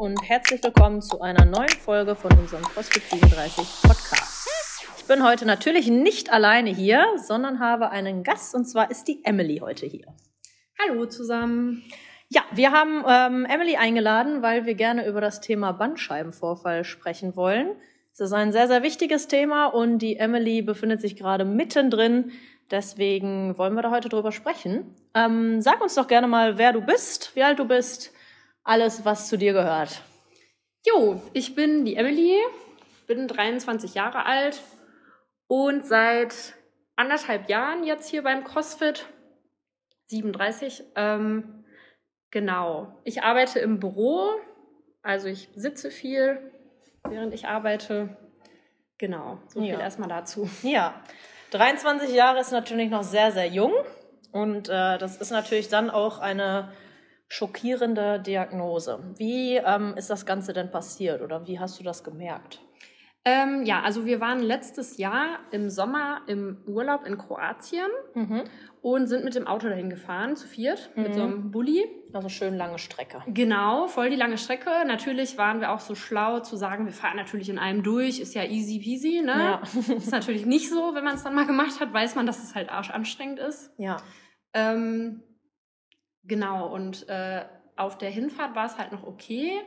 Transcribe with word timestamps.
und 0.00 0.18
herzlich 0.22 0.64
willkommen 0.64 1.02
zu 1.02 1.20
einer 1.20 1.44
neuen 1.44 1.68
Folge 1.68 2.16
von 2.16 2.32
unserem 2.32 2.62
CrossFit 2.62 3.02
37 3.02 3.82
Podcast. 3.82 4.48
Ich 4.96 5.04
bin 5.04 5.22
heute 5.22 5.44
natürlich 5.44 5.88
nicht 5.88 6.32
alleine 6.32 6.70
hier, 6.70 7.04
sondern 7.16 7.60
habe 7.60 7.90
einen 7.90 8.22
Gast 8.22 8.54
und 8.54 8.64
zwar 8.64 8.90
ist 8.90 9.08
die 9.08 9.22
Emily 9.26 9.58
heute 9.58 9.84
hier. 9.84 10.06
Hallo 10.78 11.04
zusammen. 11.04 11.82
Ja, 12.30 12.40
wir 12.50 12.72
haben 12.72 13.04
ähm, 13.06 13.44
Emily 13.44 13.76
eingeladen, 13.76 14.40
weil 14.40 14.64
wir 14.64 14.72
gerne 14.72 15.06
über 15.06 15.20
das 15.20 15.42
Thema 15.42 15.72
Bandscheibenvorfall 15.72 16.84
sprechen 16.84 17.36
wollen. 17.36 17.76
Es 18.14 18.20
ist 18.20 18.32
ein 18.32 18.52
sehr, 18.52 18.68
sehr 18.68 18.82
wichtiges 18.82 19.28
Thema 19.28 19.66
und 19.66 19.98
die 19.98 20.16
Emily 20.16 20.62
befindet 20.62 21.02
sich 21.02 21.14
gerade 21.14 21.44
mittendrin. 21.44 22.32
Deswegen 22.70 23.58
wollen 23.58 23.74
wir 23.74 23.82
da 23.82 23.90
heute 23.90 24.08
drüber 24.08 24.32
sprechen. 24.32 24.96
Ähm, 25.12 25.60
sag 25.60 25.82
uns 25.82 25.94
doch 25.94 26.08
gerne 26.08 26.26
mal, 26.26 26.56
wer 26.56 26.72
du 26.72 26.80
bist, 26.80 27.36
wie 27.36 27.42
alt 27.42 27.58
du 27.58 27.66
bist, 27.66 28.14
alles, 28.64 29.04
was 29.04 29.28
zu 29.28 29.36
dir 29.38 29.52
gehört. 29.52 30.02
Jo, 30.86 31.20
ich 31.32 31.54
bin 31.54 31.84
die 31.84 31.96
Emily, 31.96 32.36
bin 33.06 33.28
23 33.28 33.94
Jahre 33.94 34.24
alt 34.24 34.60
und 35.46 35.86
seit 35.86 36.54
anderthalb 36.96 37.48
Jahren 37.48 37.84
jetzt 37.84 38.08
hier 38.08 38.22
beim 38.22 38.44
CrossFit, 38.44 39.06
37. 40.06 40.82
Ähm, 40.96 41.64
genau, 42.30 42.98
ich 43.04 43.22
arbeite 43.22 43.58
im 43.58 43.78
Büro, 43.80 44.30
also 45.02 45.28
ich 45.28 45.48
sitze 45.54 45.90
viel, 45.90 46.50
während 47.08 47.34
ich 47.34 47.46
arbeite. 47.46 48.16
Genau, 48.98 49.38
so 49.48 49.60
viel 49.60 49.70
Ja. 49.70 49.80
erstmal 49.80 50.08
dazu. 50.08 50.48
Ja, 50.62 50.94
23 51.52 52.12
Jahre 52.14 52.40
ist 52.40 52.52
natürlich 52.52 52.90
noch 52.90 53.02
sehr, 53.02 53.32
sehr 53.32 53.46
jung 53.48 53.72
und 54.32 54.68
äh, 54.68 54.98
das 54.98 55.16
ist 55.16 55.30
natürlich 55.30 55.68
dann 55.68 55.90
auch 55.90 56.18
eine 56.18 56.72
schockierende 57.30 58.18
Diagnose. 58.20 58.98
Wie 59.16 59.54
ähm, 59.56 59.94
ist 59.96 60.10
das 60.10 60.26
Ganze 60.26 60.52
denn 60.52 60.70
passiert 60.70 61.22
oder 61.22 61.46
wie 61.46 61.58
hast 61.60 61.78
du 61.78 61.84
das 61.84 62.02
gemerkt? 62.04 62.60
Ähm, 63.24 63.64
ja, 63.64 63.82
also 63.82 64.06
wir 64.06 64.18
waren 64.20 64.40
letztes 64.40 64.96
Jahr 64.96 65.38
im 65.52 65.68
Sommer 65.70 66.22
im 66.26 66.56
Urlaub 66.66 67.04
in 67.06 67.18
Kroatien 67.18 67.86
Mhm. 68.14 68.44
und 68.80 69.06
sind 69.08 69.24
mit 69.24 69.34
dem 69.34 69.46
Auto 69.46 69.68
dahin 69.68 69.90
gefahren, 69.90 70.36
zu 70.36 70.48
viert, 70.48 70.90
mit 70.96 71.08
Mhm. 71.10 71.12
so 71.12 71.22
einem 71.22 71.50
Bulli. 71.50 71.84
Also 72.14 72.30
schön 72.30 72.56
lange 72.56 72.78
Strecke. 72.78 73.22
Genau, 73.28 73.86
voll 73.88 74.08
die 74.10 74.16
lange 74.16 74.38
Strecke. 74.38 74.70
Natürlich 74.86 75.36
waren 75.38 75.60
wir 75.60 75.70
auch 75.70 75.80
so 75.80 75.94
schlau 75.94 76.40
zu 76.40 76.56
sagen, 76.56 76.86
wir 76.86 76.94
fahren 76.94 77.16
natürlich 77.16 77.50
in 77.50 77.58
einem 77.58 77.82
durch, 77.82 78.20
ist 78.20 78.34
ja 78.34 78.42
easy 78.44 78.80
peasy, 78.80 79.20
ne? 79.22 79.34
Ja. 79.38 79.62
Ist 79.96 80.10
natürlich 80.12 80.46
nicht 80.46 80.68
so, 80.70 80.94
wenn 80.94 81.04
man 81.04 81.14
es 81.14 81.22
dann 81.22 81.34
mal 81.34 81.46
gemacht 81.46 81.78
hat, 81.78 81.92
weiß 81.92 82.14
man, 82.16 82.26
dass 82.26 82.42
es 82.42 82.54
halt 82.56 82.70
arschanstrengend 82.70 83.38
ist. 83.38 83.70
ja. 83.78 83.98
Ähm, 84.52 85.22
genau, 86.24 86.68
und 86.68 87.08
äh, 87.08 87.44
auf 87.76 87.98
der 87.98 88.10
Hinfahrt 88.10 88.54
war 88.54 88.66
es 88.66 88.78
halt 88.78 88.92
noch 88.92 89.04
okay, 89.04 89.60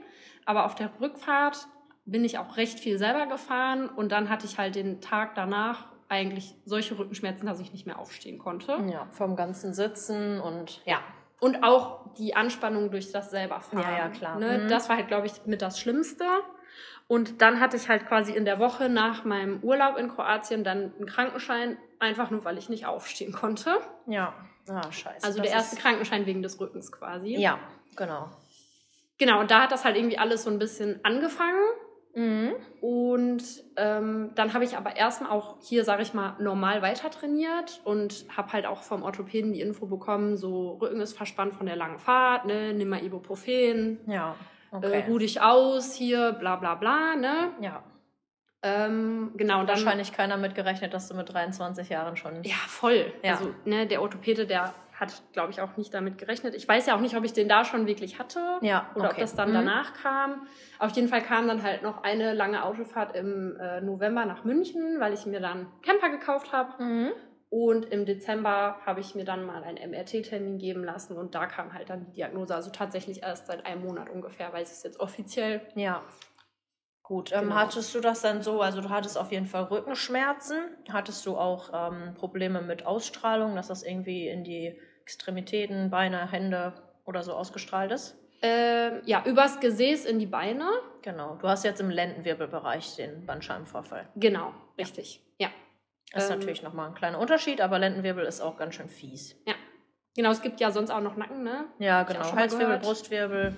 aber 0.45 0.65
auf 0.65 0.75
der 0.75 0.89
Rückfahrt 0.99 1.67
bin 2.05 2.25
ich 2.25 2.37
auch 2.37 2.57
recht 2.57 2.79
viel 2.79 2.97
selber 2.97 3.27
gefahren 3.27 3.89
und 3.89 4.11
dann 4.11 4.29
hatte 4.29 4.45
ich 4.45 4.57
halt 4.57 4.75
den 4.75 5.01
Tag 5.01 5.35
danach 5.35 5.87
eigentlich 6.09 6.55
solche 6.65 6.97
Rückenschmerzen, 6.97 7.45
dass 7.45 7.59
ich 7.59 7.71
nicht 7.71 7.87
mehr 7.87 7.97
aufstehen 7.97 8.37
konnte. 8.37 8.77
Ja, 8.91 9.07
vom 9.11 9.35
ganzen 9.35 9.73
Sitzen 9.73 10.39
und 10.39 10.81
ja. 10.85 10.99
Und 11.39 11.63
auch 11.63 12.13
die 12.13 12.35
Anspannung 12.35 12.89
durch 12.89 13.11
das 13.11 13.29
selber 13.29 13.59
fahren. 13.59 13.83
Ja, 13.83 13.97
ja, 13.97 14.09
klar. 14.09 14.39
Ne? 14.39 14.59
Mhm. 14.59 14.69
Das 14.69 14.87
war 14.87 14.95
halt, 14.95 15.09
glaube 15.09 15.27
ich, 15.27 15.45
mit 15.45 15.61
das 15.61 15.77
Schlimmste. 15.77 16.23
Und 17.09 17.41
dann 17.41 17.59
hatte 17.59 17.75
ich 17.75 17.89
halt 17.89 18.05
quasi 18.05 18.31
in 18.31 18.45
der 18.45 18.59
Woche 18.59 18.87
nach 18.87 19.25
meinem 19.25 19.59
Urlaub 19.61 19.97
in 19.97 20.07
Kroatien 20.07 20.63
dann 20.63 20.93
einen 20.95 21.05
Krankenschein, 21.05 21.77
einfach 21.99 22.31
nur 22.31 22.45
weil 22.45 22.57
ich 22.57 22.69
nicht 22.69 22.85
aufstehen 22.85 23.33
konnte. 23.33 23.77
Ja. 24.07 24.33
Ah, 24.69 24.91
scheiße. 24.91 25.25
Also 25.25 25.41
der 25.41 25.51
erste 25.51 25.75
Krankenschein 25.75 26.25
wegen 26.25 26.41
des 26.41 26.59
Rückens 26.59 26.91
quasi. 26.91 27.35
Ja, 27.37 27.59
genau. 27.95 28.29
Genau, 29.17 29.39
und 29.39 29.51
da 29.51 29.63
hat 29.63 29.71
das 29.71 29.85
halt 29.85 29.95
irgendwie 29.95 30.17
alles 30.17 30.43
so 30.43 30.49
ein 30.49 30.59
bisschen 30.59 30.99
angefangen. 31.03 31.61
Mhm. 32.15 32.53
Und 32.81 33.43
ähm, 33.75 34.31
dann 34.35 34.53
habe 34.53 34.63
ich 34.65 34.77
aber 34.77 34.95
erstmal 34.95 35.31
auch 35.31 35.57
hier, 35.63 35.83
sage 35.83 36.03
ich 36.03 36.13
mal, 36.13 36.35
normal 36.39 36.81
weiter 36.81 37.09
trainiert 37.09 37.81
und 37.85 38.25
habe 38.35 38.53
halt 38.53 38.65
auch 38.67 38.83
vom 38.83 39.01
Orthopäden 39.03 39.51
die 39.53 39.61
Info 39.61 39.87
bekommen, 39.87 40.37
so 40.37 40.73
Rücken 40.73 41.01
ist 41.01 41.17
verspannt 41.17 41.55
von 41.55 41.65
der 41.65 41.75
langen 41.75 41.97
Fahrt, 41.97 42.45
ne, 42.45 42.73
nimm 42.73 42.89
mal 42.89 43.03
Ibuprofen, 43.03 43.99
Ja. 44.05 44.35
äh, 44.71 44.75
Okay. 44.77 45.03
ruh 45.07 45.17
dich 45.17 45.41
aus 45.41 45.93
hier, 45.95 46.33
bla 46.33 46.55
bla 46.57 46.75
bla, 46.75 47.15
ne? 47.15 47.51
ja. 47.61 47.83
Ähm, 48.63 49.31
genau, 49.35 49.59
und 49.59 49.67
dann 49.69 49.75
Wahrscheinlich 49.77 50.13
keiner 50.13 50.37
mit 50.37 50.55
gerechnet, 50.55 50.93
dass 50.93 51.09
du 51.09 51.15
mit 51.15 51.31
23 51.31 51.89
Jahren 51.89 52.15
schon. 52.15 52.43
Ja, 52.43 52.55
voll. 52.67 53.11
Ja. 53.21 53.33
Also, 53.33 53.53
ne, 53.65 53.85
der 53.87 54.01
Orthopäde, 54.01 54.45
der 54.47 54.73
hat, 54.93 55.21
glaube 55.33 55.51
ich, 55.51 55.59
auch 55.59 55.75
nicht 55.75 55.93
damit 55.93 56.17
gerechnet. 56.17 56.53
Ich 56.55 56.67
weiß 56.67 56.85
ja 56.85 56.95
auch 56.95 56.99
nicht, 57.01 57.17
ob 57.17 57.25
ich 57.25 57.33
den 57.33 57.49
da 57.49 57.65
schon 57.65 57.87
wirklich 57.87 58.19
hatte 58.19 58.39
Ja, 58.61 58.89
oder 58.95 59.05
ob 59.05 59.11
okay. 59.13 59.21
das 59.21 59.35
dann 59.35 59.49
Mhm. 59.49 59.53
danach 59.55 59.93
kam. 59.95 60.47
Auf 60.79 60.91
jeden 60.91 61.09
Fall 61.09 61.21
kam 61.21 61.47
dann 61.47 61.61
halt 61.63 61.83
noch 61.83 62.03
eine 62.03 62.33
lange 62.33 62.63
Autofahrt 62.63 63.15
im 63.15 63.57
äh, 63.59 63.81
November 63.81 64.25
nach 64.25 64.43
München, 64.45 64.99
weil 64.99 65.13
ich 65.13 65.25
mir 65.25 65.39
dann 65.41 65.67
Camper 65.81 66.09
gekauft 66.09 66.53
habe. 66.53 66.81
Mhm. 66.81 67.11
Und 67.49 67.85
im 67.91 68.05
Dezember 68.05 68.77
habe 68.85 68.99
ich 69.01 69.13
mir 69.13 69.25
dann 69.25 69.45
mal 69.45 69.63
einen 69.63 69.77
MRT-Termin 69.91 70.57
geben 70.57 70.83
lassen 70.83 71.17
und 71.17 71.35
da 71.35 71.45
kam 71.47 71.73
halt 71.73 71.89
dann 71.89 72.05
die 72.05 72.11
Diagnose. 72.13 72.55
Also 72.55 72.71
tatsächlich 72.71 73.21
erst 73.23 73.47
seit 73.47 73.65
einem 73.65 73.83
Monat 73.83 74.09
ungefähr, 74.09 74.51
weiß 74.53 74.69
ich 74.71 74.77
es 74.77 74.83
jetzt 74.83 74.99
offiziell. 74.99 75.61
Ja. 75.75 76.01
Gut, 77.03 77.31
ähm, 77.33 77.41
Genau. 77.49 77.55
hattest 77.55 77.93
du 77.93 77.99
das 77.99 78.21
dann 78.21 78.41
so, 78.41 78.61
also 78.61 78.79
du 78.81 78.89
hattest 78.89 79.17
auf 79.17 79.31
jeden 79.31 79.45
Fall 79.45 79.63
Rückenschmerzen, 79.63 80.69
hattest 80.91 81.25
du 81.25 81.35
auch 81.37 81.69
ähm, 81.91 82.13
Probleme 82.15 82.61
mit 82.61 82.85
Ausstrahlung, 82.85 83.55
dass 83.55 83.67
das 83.67 83.83
irgendwie 83.83 84.29
in 84.29 84.43
die 84.45 84.79
Extremitäten, 85.03 85.89
Beine, 85.89 86.31
Hände 86.31 86.73
oder 87.05 87.21
so 87.21 87.33
ausgestrahlt 87.33 87.91
ist? 87.91 88.15
Ähm, 88.41 89.01
ja, 89.05 89.21
übers 89.25 89.59
Gesäß 89.59 90.05
in 90.05 90.19
die 90.19 90.25
Beine. 90.25 90.65
Genau, 91.01 91.35
du 91.35 91.47
hast 91.49 91.65
jetzt 91.65 91.81
im 91.81 91.89
Lendenwirbelbereich 91.89 92.95
den 92.95 93.25
Bandscheibenvorfall. 93.25 94.07
Genau, 94.15 94.53
richtig. 94.77 95.21
Ja. 95.39 95.49
Das 96.13 96.25
ist 96.25 96.29
Ähm, 96.31 96.39
natürlich 96.39 96.63
nochmal 96.63 96.87
ein 96.87 96.95
kleiner 96.95 97.19
Unterschied, 97.19 97.59
aber 97.59 97.79
Lendenwirbel 97.79 98.23
ist 98.25 98.39
auch 98.39 98.55
ganz 98.57 98.75
schön 98.75 98.87
fies. 98.87 99.35
Genau, 100.15 100.29
es 100.29 100.41
gibt 100.43 100.59
ja 100.59 100.69
sonst 100.71 100.91
auch 100.91 101.01
noch 101.01 101.17
Nacken, 101.17 101.43
ne? 101.43 101.65
Ja, 101.79 102.03
genau, 102.03 102.31
Halswirbel. 102.35 102.77
Brustwirbel. 102.77 103.55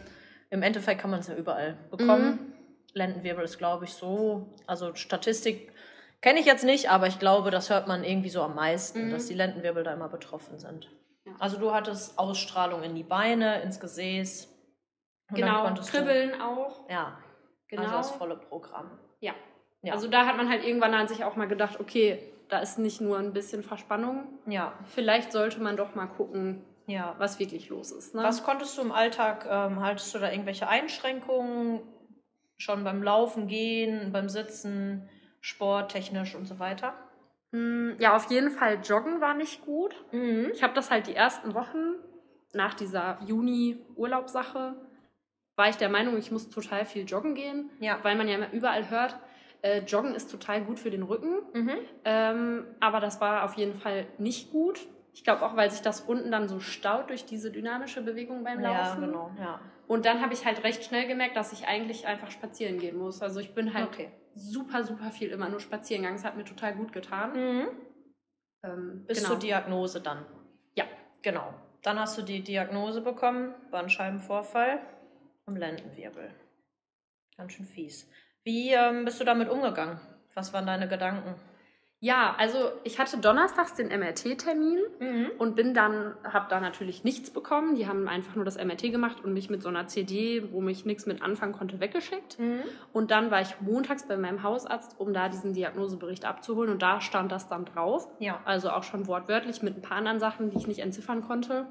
Im 0.52 0.64
Endeffekt 0.64 1.02
kann 1.02 1.12
man 1.12 1.20
es 1.20 1.28
ja 1.28 1.36
überall 1.36 1.78
bekommen. 1.92 2.32
Mhm. 2.32 2.55
Lendenwirbel 2.96 3.44
ist, 3.44 3.58
glaube 3.58 3.86
ich, 3.86 3.94
so, 3.94 4.48
also 4.68 4.96
Statistik 4.96 5.72
kenne 6.22 6.40
ich 6.40 6.46
jetzt 6.46 6.64
nicht, 6.64 6.90
aber 6.90 7.08
ich 7.08 7.20
glaube, 7.20 7.52
das 7.52 7.70
hört 7.70 7.88
man 7.88 8.04
irgendwie 8.04 8.30
so 8.30 8.42
am 8.42 8.56
meisten, 8.56 9.08
Mhm. 9.08 9.12
dass 9.12 9.28
die 9.28 9.34
Lendenwirbel 9.36 9.84
da 9.84 9.94
immer 9.94 10.08
betroffen 10.10 10.58
sind. 10.60 10.90
Ja. 11.26 11.34
Also 11.40 11.58
du 11.58 11.74
hattest 11.74 12.18
Ausstrahlung 12.18 12.84
in 12.84 12.96
die 12.96 13.04
Beine, 13.04 13.62
ins 13.62 13.80
Gesäß. 13.80 14.48
Genau, 15.34 15.74
Kribbeln 15.74 16.40
auch. 16.42 16.86
Du, 16.88 16.94
ja, 16.94 17.18
Genau. 17.68 17.84
also 17.84 17.96
das 17.98 18.12
volle 18.12 18.38
Programm. 18.38 18.92
ja. 19.20 19.34
Ja. 19.82 19.94
Also 19.94 20.08
da 20.08 20.26
hat 20.26 20.36
man 20.36 20.50
halt 20.50 20.64
irgendwann 20.66 20.96
an 20.96 21.08
sich 21.08 21.24
auch 21.26 21.36
mal 21.36 21.48
gedacht, 21.48 21.80
okay, 21.80 22.18
da 22.50 22.58
ist 22.58 22.80
nicht 22.80 23.02
nur 23.02 23.20
ein 23.20 23.34
bisschen 23.34 23.62
Verspannung. 23.62 24.24
Ja, 24.48 24.74
Vielleicht 24.88 25.32
sollte 25.32 25.62
man 25.62 25.78
doch 25.78 25.94
mal 25.94 26.08
gucken, 26.08 26.64
ja. 26.88 27.14
was 27.20 27.38
wirklich 27.38 27.70
los 27.70 27.92
ist. 27.92 28.16
Ne? 28.16 28.24
Was 28.24 28.44
konntest 28.44 28.76
du 28.80 28.82
im 28.82 28.92
Alltag, 28.92 29.46
ähm, 29.48 29.82
haltest 29.82 30.12
du 30.16 30.18
da 30.18 30.32
irgendwelche 30.32 30.68
Einschränkungen 30.68 31.82
schon 32.58 32.84
beim 32.84 33.04
Laufen, 33.04 33.48
Gehen, 33.48 34.12
beim 34.12 34.30
Sitzen, 34.30 35.08
Sport, 35.42 35.92
technisch 35.92 36.36
und 36.36 36.46
so 36.46 36.60
weiter? 36.60 36.94
Hm, 37.52 37.96
Ja, 38.00 38.16
auf 38.16 38.30
jeden 38.32 38.50
Fall 38.52 38.80
Joggen 38.84 39.22
war 39.22 39.34
nicht 39.34 39.64
gut. 39.66 39.96
Mhm. 40.12 40.50
Ich 40.54 40.64
habe 40.64 40.74
das 40.74 40.90
halt 40.92 41.08
die 41.08 41.16
ersten 41.16 41.54
Wochen 41.54 41.96
nach 42.54 42.74
dieser 42.74 43.20
Juni-Urlaubssache, 43.26 44.76
war 45.58 45.70
ich 45.70 45.78
der 45.78 45.90
Meinung, 45.90 46.18
ich 46.18 46.32
muss 46.32 46.50
total 46.50 46.86
viel 46.86 47.06
joggen 47.06 47.36
gehen, 47.36 47.70
Ja. 47.80 48.00
weil 48.04 48.16
man 48.16 48.28
ja 48.28 48.36
immer 48.36 48.52
überall 48.52 48.90
hört, 48.90 49.18
äh, 49.62 49.80
Joggen 49.82 50.14
ist 50.14 50.30
total 50.30 50.62
gut 50.64 50.80
für 50.80 50.92
den 50.92 51.04
Rücken. 51.04 51.36
Mhm. 51.54 51.72
Ähm, 52.04 52.66
aber 52.80 53.00
das 53.00 53.20
war 53.22 53.44
auf 53.46 53.56
jeden 53.56 53.74
Fall 53.80 54.06
nicht 54.18 54.52
gut. 54.52 54.80
Ich 55.14 55.24
glaube 55.24 55.44
auch, 55.46 55.56
weil 55.56 55.72
sich 55.72 55.82
das 55.82 56.02
unten 56.02 56.30
dann 56.30 56.50
so 56.50 56.60
staut 56.60 57.10
durch 57.10 57.26
diese 57.26 57.52
dynamische 57.52 58.02
Bewegung 58.02 58.44
beim 58.44 58.60
Ja, 58.62 58.72
Laufen. 58.90 59.02
genau. 59.06 59.32
Ja. 59.40 59.60
Und 59.88 60.06
dann 60.06 60.22
habe 60.22 60.34
ich 60.34 60.46
halt 60.46 60.64
recht 60.64 60.84
schnell 60.84 61.08
gemerkt, 61.08 61.36
dass 61.36 61.54
ich 61.54 61.68
eigentlich 61.68 62.08
einfach 62.08 62.32
spazieren 62.32 62.80
gehen 62.80 62.98
muss. 62.98 63.22
Also 63.22 63.40
ich 63.40 63.54
bin 63.54 63.74
halt 63.74 63.88
Okay. 63.88 64.12
super, 64.34 64.84
super 64.84 65.12
viel 65.12 65.30
immer 65.30 65.50
nur 65.50 65.60
spazieren 65.60 66.02
gegangen. 66.02 66.18
Es 66.18 66.26
hat 66.26 66.36
mir 66.38 66.44
total 66.44 66.76
gut 66.76 66.92
getan. 66.92 67.34
Mhm. 67.34 67.68
Ähm, 68.64 69.06
Bis 69.08 69.20
genau. 69.20 69.30
zur 69.30 69.40
Diagnose 69.40 70.02
dann. 70.02 70.26
Ja. 70.76 70.86
Genau. 71.22 71.54
Dann 71.84 72.00
hast 72.00 72.18
du 72.18 72.24
die 72.24 72.42
Diagnose 72.42 73.02
bekommen, 73.02 73.54
Bandscheibenvorfall 73.70 74.80
am 75.46 75.56
Lendenwirbel. 75.56 76.34
Ganz 77.38 77.54
schön 77.54 77.68
fies. 77.68 78.10
Wie 78.44 78.72
ähm, 78.72 79.06
bist 79.06 79.20
du 79.20 79.24
damit 79.24 79.50
umgegangen? 79.50 80.00
Was 80.34 80.52
waren 80.52 80.66
deine 80.66 80.88
Gedanken? 80.88 81.36
Ja, 82.06 82.36
also 82.38 82.72
ich 82.84 83.00
hatte 83.00 83.18
donnerstags 83.18 83.74
den 83.74 83.88
MRT-Termin 83.88 84.78
Mhm. 85.00 85.32
und 85.40 85.56
bin 85.56 85.74
dann, 85.74 86.14
habe 86.24 86.46
da 86.50 86.60
natürlich 86.60 87.04
nichts 87.04 87.32
bekommen. 87.32 87.74
Die 87.74 87.88
haben 87.88 88.08
einfach 88.08 88.36
nur 88.36 88.46
das 88.46 88.58
MRT 88.64 88.92
gemacht 88.92 89.24
und 89.24 89.34
mich 89.34 89.50
mit 89.50 89.64
so 89.64 89.70
einer 89.70 89.88
CD, 89.88 90.52
wo 90.52 90.62
mich 90.62 90.86
nichts 90.86 91.08
mit 91.08 91.24
anfangen 91.24 91.54
konnte, 91.54 91.80
weggeschickt. 91.80 92.38
Mhm. 92.38 92.60
Und 92.94 93.10
dann 93.10 93.32
war 93.32 93.42
ich 93.42 93.60
montags 93.60 94.08
bei 94.08 94.18
meinem 94.18 94.44
Hausarzt, 94.44 95.00
um 95.00 95.14
da 95.16 95.30
diesen 95.30 95.54
Diagnosebericht 95.54 96.26
abzuholen 96.26 96.70
und 96.72 96.84
da 96.84 97.02
stand 97.02 97.32
das 97.32 97.50
dann 97.50 97.66
drauf. 97.66 98.08
Ja. 98.20 98.40
Also 98.46 98.70
auch 98.70 98.84
schon 98.84 99.08
wortwörtlich 99.08 99.64
mit 99.64 99.76
ein 99.76 99.82
paar 99.82 99.98
anderen 99.98 100.20
Sachen, 100.20 100.52
die 100.52 100.58
ich 100.58 100.68
nicht 100.68 100.82
entziffern 100.82 101.24
konnte. 101.24 101.66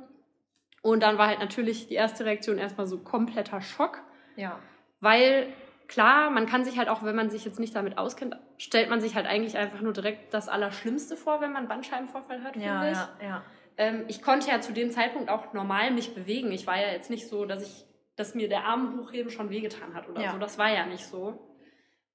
Und 0.83 1.05
dann 1.05 1.17
war 1.17 1.29
halt 1.29 1.39
natürlich 1.39 1.87
die 1.87 1.95
erste 1.95 2.25
Reaktion 2.25 2.59
erstmal 2.59 2.89
so 2.89 2.99
kompletter 2.99 3.61
Schock, 3.61 4.01
Ja. 4.35 4.59
weil 4.99 5.47
klar, 5.89 6.31
man 6.31 6.47
kann 6.47 6.65
sich 6.65 6.79
halt 6.79 6.89
auch, 6.89 7.03
wenn 7.03 7.17
man 7.17 7.31
sich 7.31 7.45
jetzt 7.45 7.59
nicht 7.61 7.75
damit 7.75 7.99
auskennt, 7.99 8.37
stellt 8.59 8.91
man 8.91 9.01
sich 9.01 9.15
halt 9.15 9.27
eigentlich 9.27 9.57
einfach 9.57 9.81
nur 9.81 9.93
direkt 9.93 10.33
das 10.35 10.49
Allerschlimmste 10.49 11.17
vor, 11.17 11.41
wenn 11.41 11.53
man 11.53 11.69
Bandscheibenvorfall 11.69 12.43
hört, 12.43 12.57
Ja, 12.57 12.81
finde 12.81 12.91
ich. 12.93 12.97
ja, 13.23 13.29
ja. 13.29 13.43
Ähm, 13.77 14.05
ich 14.09 14.23
konnte 14.23 14.49
ja 14.51 14.61
zu 14.61 14.73
dem 14.73 14.91
Zeitpunkt 14.91 15.29
auch 15.31 15.53
normal 15.53 15.91
mich 15.91 16.15
bewegen. 16.15 16.53
Ich 16.53 16.67
war 16.67 16.77
ja 16.81 16.89
jetzt 16.93 17.11
nicht 17.11 17.29
so, 17.29 17.45
dass 17.45 17.63
ich, 17.63 17.85
dass 18.17 18.35
mir 18.35 18.49
der 18.49 18.65
Arm 18.65 19.01
hochheben 19.01 19.31
schon 19.31 19.51
wehgetan 19.51 19.95
hat 19.95 20.09
oder 20.09 20.23
Ja. 20.23 20.33
so. 20.33 20.39
Das 20.39 20.59
war 20.59 20.73
ja 20.73 20.87
nicht 20.87 21.05
so. 21.07 21.57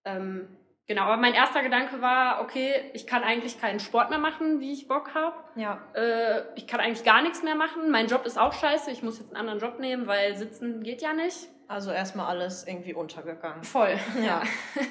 Ähm, 0.05 0.47
genau, 0.87 1.01
aber 1.03 1.17
mein 1.17 1.33
erster 1.33 1.61
Gedanke 1.61 2.01
war, 2.01 2.41
okay, 2.41 2.73
ich 2.93 3.05
kann 3.05 3.23
eigentlich 3.23 3.59
keinen 3.59 3.79
Sport 3.81 4.09
mehr 4.09 4.19
machen, 4.19 4.61
wie 4.61 4.71
ich 4.71 4.87
Bock 4.87 5.13
habe. 5.13 5.35
Ja, 5.55 5.81
Äh, 5.93 6.43
ich 6.55 6.65
kann 6.67 6.79
eigentlich 6.79 7.03
gar 7.03 7.21
nichts 7.21 7.43
mehr 7.43 7.55
machen. 7.55 7.91
Mein 7.91 8.07
Job 8.07 8.25
ist 8.25 8.37
auch 8.39 8.53
scheiße. 8.53 8.89
Ich 8.91 9.03
muss 9.03 9.19
jetzt 9.19 9.27
einen 9.35 9.37
anderen 9.49 9.59
Job 9.59 9.79
nehmen, 9.79 10.07
weil 10.07 10.37
sitzen 10.37 10.81
geht 10.83 11.01
ja 11.01 11.11
nicht. 11.13 11.49
Also 11.69 11.91
erstmal 11.91 12.25
alles 12.27 12.67
irgendwie 12.67 12.93
untergegangen. 12.93 13.63
Voll. 13.63 13.95
Ja. 14.21 14.41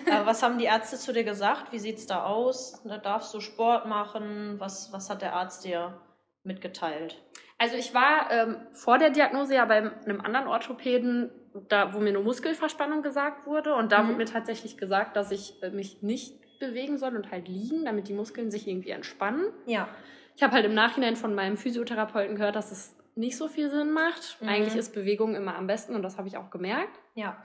äh, 0.07 0.21
was 0.25 0.43
haben 0.43 0.57
die 0.59 0.65
Ärzte 0.65 0.97
zu 0.97 1.13
dir 1.13 1.25
gesagt? 1.25 1.73
Wie 1.73 1.79
sieht's 1.79 2.07
da 2.07 2.25
aus? 2.25 2.81
Da 2.85 2.97
darfst 2.99 3.35
du 3.35 3.41
Sport 3.41 3.87
machen? 3.87 4.55
Was, 4.59 4.93
was 4.93 5.11
hat 5.11 5.21
der 5.21 5.35
Arzt 5.35 5.65
dir 5.65 6.01
mitgeteilt? 6.45 7.21
Also 7.59 7.77
ich 7.77 7.93
war 7.93 8.31
ähm, 8.31 8.57
vor 8.73 8.99
der 8.99 9.11
Diagnose 9.11 9.55
ja 9.57 9.65
bei 9.65 9.79
einem 9.79 10.21
anderen 10.21 10.47
Orthopäden, 10.47 11.31
da 11.69 11.93
wo 11.93 11.99
mir 11.99 12.11
eine 12.11 12.21
Muskelverspannung 12.21 13.03
gesagt 13.03 13.47
wurde 13.47 13.75
und 13.75 13.91
da 13.91 14.03
Mhm. 14.03 14.09
wurde 14.09 14.19
mir 14.19 14.25
tatsächlich 14.27 14.77
gesagt, 14.79 15.17
dass 15.17 15.31
ich 15.33 15.61
äh, 15.63 15.71
mich 15.71 16.03
nicht 16.03 16.39
bewegen 16.61 16.99
soll 16.99 17.17
und 17.17 17.31
halt 17.31 17.49
liegen, 17.49 17.85
damit 17.85 18.09
die 18.09 18.15
Muskeln 18.15 18.51
sich 18.51 18.67
irgendwie 18.69 18.91
entspannen. 18.91 19.45
Ja. 19.67 19.89
Ich 20.37 20.43
habe 20.45 20.53
halt 20.53 20.65
im 20.67 20.75
Nachhinein 20.75 21.17
von 21.17 21.35
meinem 21.35 21.57
Physiotherapeuten 21.57 22.37
gehört, 22.37 22.55
dass 22.55 22.71
es 22.71 22.95
nicht 23.19 23.37
so 23.37 23.49
viel 23.49 23.69
Sinn 23.71 23.91
macht. 23.93 24.39
Mhm. 24.41 24.49
Eigentlich 24.49 24.77
ist 24.77 24.95
Bewegung 24.95 25.35
immer 25.35 25.57
am 25.57 25.67
besten 25.67 25.95
und 25.95 26.03
das 26.03 26.17
habe 26.19 26.29
ich 26.29 26.37
auch 26.37 26.51
gemerkt. 26.51 26.99
Ja. 27.15 27.37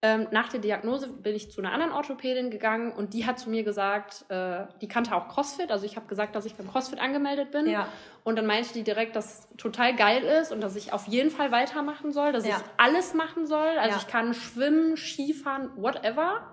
Ähm, 0.00 0.28
nach 0.30 0.48
der 0.48 0.60
Diagnose 0.60 1.08
bin 1.08 1.34
ich 1.34 1.50
zu 1.50 1.60
einer 1.60 1.72
anderen 1.72 1.92
Orthopädin 1.92 2.50
gegangen 2.50 2.92
und 2.92 3.14
die 3.14 3.26
hat 3.26 3.40
zu 3.40 3.50
mir 3.50 3.64
gesagt, 3.64 4.24
äh, 4.28 4.66
die 4.80 4.86
kannte 4.86 5.12
auch 5.16 5.26
CrossFit. 5.26 5.72
Also 5.72 5.86
ich 5.86 5.96
habe 5.96 6.06
gesagt, 6.06 6.36
dass 6.36 6.44
ich 6.46 6.54
beim 6.54 6.70
CrossFit 6.70 7.00
angemeldet 7.00 7.50
bin. 7.50 7.66
Ja. 7.68 7.88
Und 8.22 8.36
dann 8.36 8.46
meinte 8.46 8.72
die 8.74 8.84
direkt, 8.84 9.16
dass 9.16 9.40
es 9.40 9.56
total 9.56 9.96
geil 9.96 10.22
ist 10.22 10.52
und 10.52 10.60
dass 10.60 10.76
ich 10.76 10.92
auf 10.92 11.08
jeden 11.08 11.30
Fall 11.30 11.50
weitermachen 11.50 12.12
soll, 12.12 12.30
dass 12.32 12.46
Ja. 12.46 12.58
ich 12.58 12.62
alles 12.76 13.12
machen 13.14 13.46
soll. 13.46 13.76
Also 13.78 13.90
Ja. 13.90 13.96
ich 13.96 14.06
kann 14.06 14.34
schwimmen, 14.34 14.96
Skifahren, 14.96 15.70
whatever. 15.76 16.48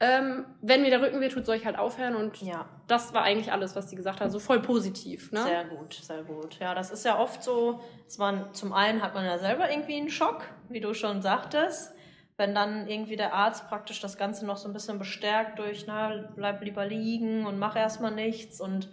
Ähm, 0.00 0.44
wenn 0.62 0.82
mir 0.82 0.90
der 0.90 1.02
Rücken 1.02 1.20
wehtut, 1.20 1.44
soll 1.44 1.56
ich 1.56 1.66
halt 1.66 1.76
aufhören. 1.78 2.14
Und 2.14 2.40
Ja. 2.40 2.66
das 2.86 3.12
war 3.14 3.22
eigentlich 3.22 3.50
alles, 3.52 3.74
was 3.74 3.88
die 3.88 3.96
gesagt 3.96 4.20
hat. 4.20 4.30
So 4.30 4.38
voll 4.38 4.60
positiv. 4.62 5.32
Ne? 5.32 5.42
Sehr 5.42 5.64
gut, 5.64 5.94
sehr 5.94 6.22
gut. 6.22 6.58
Ja, 6.60 6.74
das 6.74 6.90
ist 6.90 7.04
ja 7.04 7.18
oft 7.18 7.42
so, 7.42 7.80
dass 8.04 8.18
man 8.18 8.54
zum 8.54 8.72
einen 8.72 9.02
hat 9.02 9.14
man 9.14 9.24
ja 9.24 9.38
selber 9.38 9.68
irgendwie 9.70 9.96
einen 9.96 10.08
Schock, 10.10 10.44
wie 10.68 10.80
du 10.80 10.94
schon 10.94 11.20
sagtest. 11.20 11.94
Wenn 12.36 12.54
dann 12.54 12.86
irgendwie 12.86 13.16
der 13.16 13.34
Arzt 13.34 13.68
praktisch 13.68 14.00
das 14.00 14.16
Ganze 14.16 14.46
noch 14.46 14.56
so 14.56 14.68
ein 14.68 14.72
bisschen 14.72 15.00
bestärkt 15.00 15.58
durch, 15.58 15.86
na, 15.88 16.30
bleib 16.36 16.62
lieber 16.62 16.86
liegen 16.86 17.44
und 17.46 17.58
mach 17.58 17.74
erstmal 17.74 18.12
nichts 18.12 18.60
und 18.60 18.88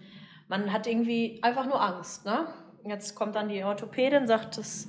man 0.47 0.73
hat 0.73 0.87
irgendwie 0.87 1.39
einfach 1.43 1.65
nur 1.67 1.79
Angst, 1.79 2.25
ne? 2.25 2.47
Jetzt 2.83 3.13
kommt 3.15 3.35
dann 3.35 3.49
die 3.49 3.63
Orthopädin, 3.63 4.25
sagt, 4.25 4.57
dass 4.57 4.87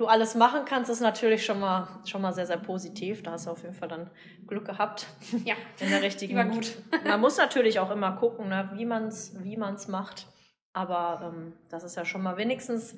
du 0.00 0.06
alles 0.06 0.34
machen 0.34 0.64
kannst, 0.64 0.90
ist 0.90 1.00
natürlich 1.00 1.44
schon 1.44 1.60
mal, 1.60 1.86
schon 2.06 2.22
mal 2.22 2.32
sehr, 2.32 2.46
sehr 2.46 2.56
positiv. 2.56 3.22
Da 3.22 3.32
hast 3.32 3.46
du 3.46 3.50
auf 3.50 3.62
jeden 3.62 3.74
Fall 3.74 3.88
dann 3.88 4.10
Glück 4.46 4.64
gehabt 4.64 5.06
Ja, 5.44 5.54
in 5.78 5.90
der 5.90 6.02
richtigen. 6.02 6.34
war 6.36 6.46
gut. 6.46 6.76
Man 7.04 7.20
muss 7.20 7.36
natürlich 7.36 7.78
auch 7.78 7.90
immer 7.90 8.12
gucken, 8.16 8.48
ne, 8.48 8.70
wie 8.74 8.86
man 8.86 9.08
es 9.08 9.34
wie 9.44 9.56
man's 9.56 9.88
macht. 9.88 10.26
Aber 10.72 11.32
ähm, 11.34 11.52
das 11.68 11.84
ist 11.84 11.96
ja 11.96 12.04
schon 12.04 12.22
mal 12.22 12.36
wenigstens, 12.36 12.96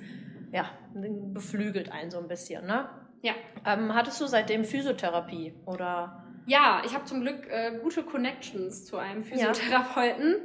ja, 0.53 0.67
beflügelt 0.95 1.91
einen 1.91 2.11
so 2.11 2.19
ein 2.19 2.29
bisschen, 2.29 2.67
ne? 2.67 2.89
Ja. 3.23 3.33
Ähm, 3.65 3.95
hattest 3.95 4.21
du 4.21 4.27
seitdem 4.27 4.65
Physiotherapie 4.65 5.55
oder? 5.65 6.25
Ja, 6.47 6.83
ich 6.85 6.95
habe 6.95 7.05
zum 7.05 7.21
Glück 7.23 7.47
äh, 7.49 7.79
gute 7.83 8.03
Connections 8.03 8.85
zu 8.85 8.97
einem 8.99 9.23
Physiotherapeuten 9.23 10.37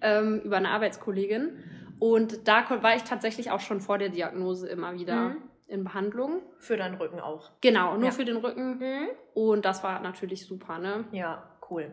ähm, 0.00 0.40
über 0.44 0.58
eine 0.58 0.68
Arbeitskollegin. 0.70 1.58
Und 1.98 2.46
da 2.46 2.64
war 2.82 2.94
ich 2.94 3.02
tatsächlich 3.02 3.50
auch 3.50 3.60
schon 3.60 3.80
vor 3.80 3.98
der 3.98 4.10
Diagnose 4.10 4.68
immer 4.68 4.94
wieder 4.94 5.30
Mhm. 5.30 5.36
In 5.68 5.84
Behandlung. 5.84 6.42
Für 6.58 6.76
deinen 6.76 6.94
Rücken 6.96 7.20
auch. 7.20 7.50
Genau, 7.60 7.94
nur 7.96 8.06
Ja. 8.06 8.10
für 8.12 8.24
den 8.24 8.36
Rücken. 8.36 9.08
Und 9.34 9.64
das 9.64 9.82
war 9.82 10.00
natürlich 10.00 10.46
super, 10.46 10.78
ne? 10.78 11.04
Ja, 11.12 11.42
cool. 11.70 11.90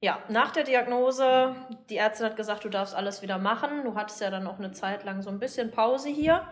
Ja, 0.00 0.18
nach 0.28 0.50
der 0.50 0.64
Diagnose, 0.64 1.54
die 1.88 1.96
Ärztin 1.96 2.26
hat 2.26 2.36
gesagt, 2.36 2.64
du 2.64 2.68
darfst 2.68 2.94
alles 2.94 3.22
wieder 3.22 3.38
machen. 3.38 3.84
Du 3.84 3.94
hattest 3.94 4.20
ja 4.20 4.30
dann 4.30 4.46
auch 4.46 4.58
eine 4.58 4.72
Zeit 4.72 5.04
lang 5.04 5.22
so 5.22 5.30
ein 5.30 5.38
bisschen 5.38 5.70
Pause 5.70 6.08
hier 6.08 6.46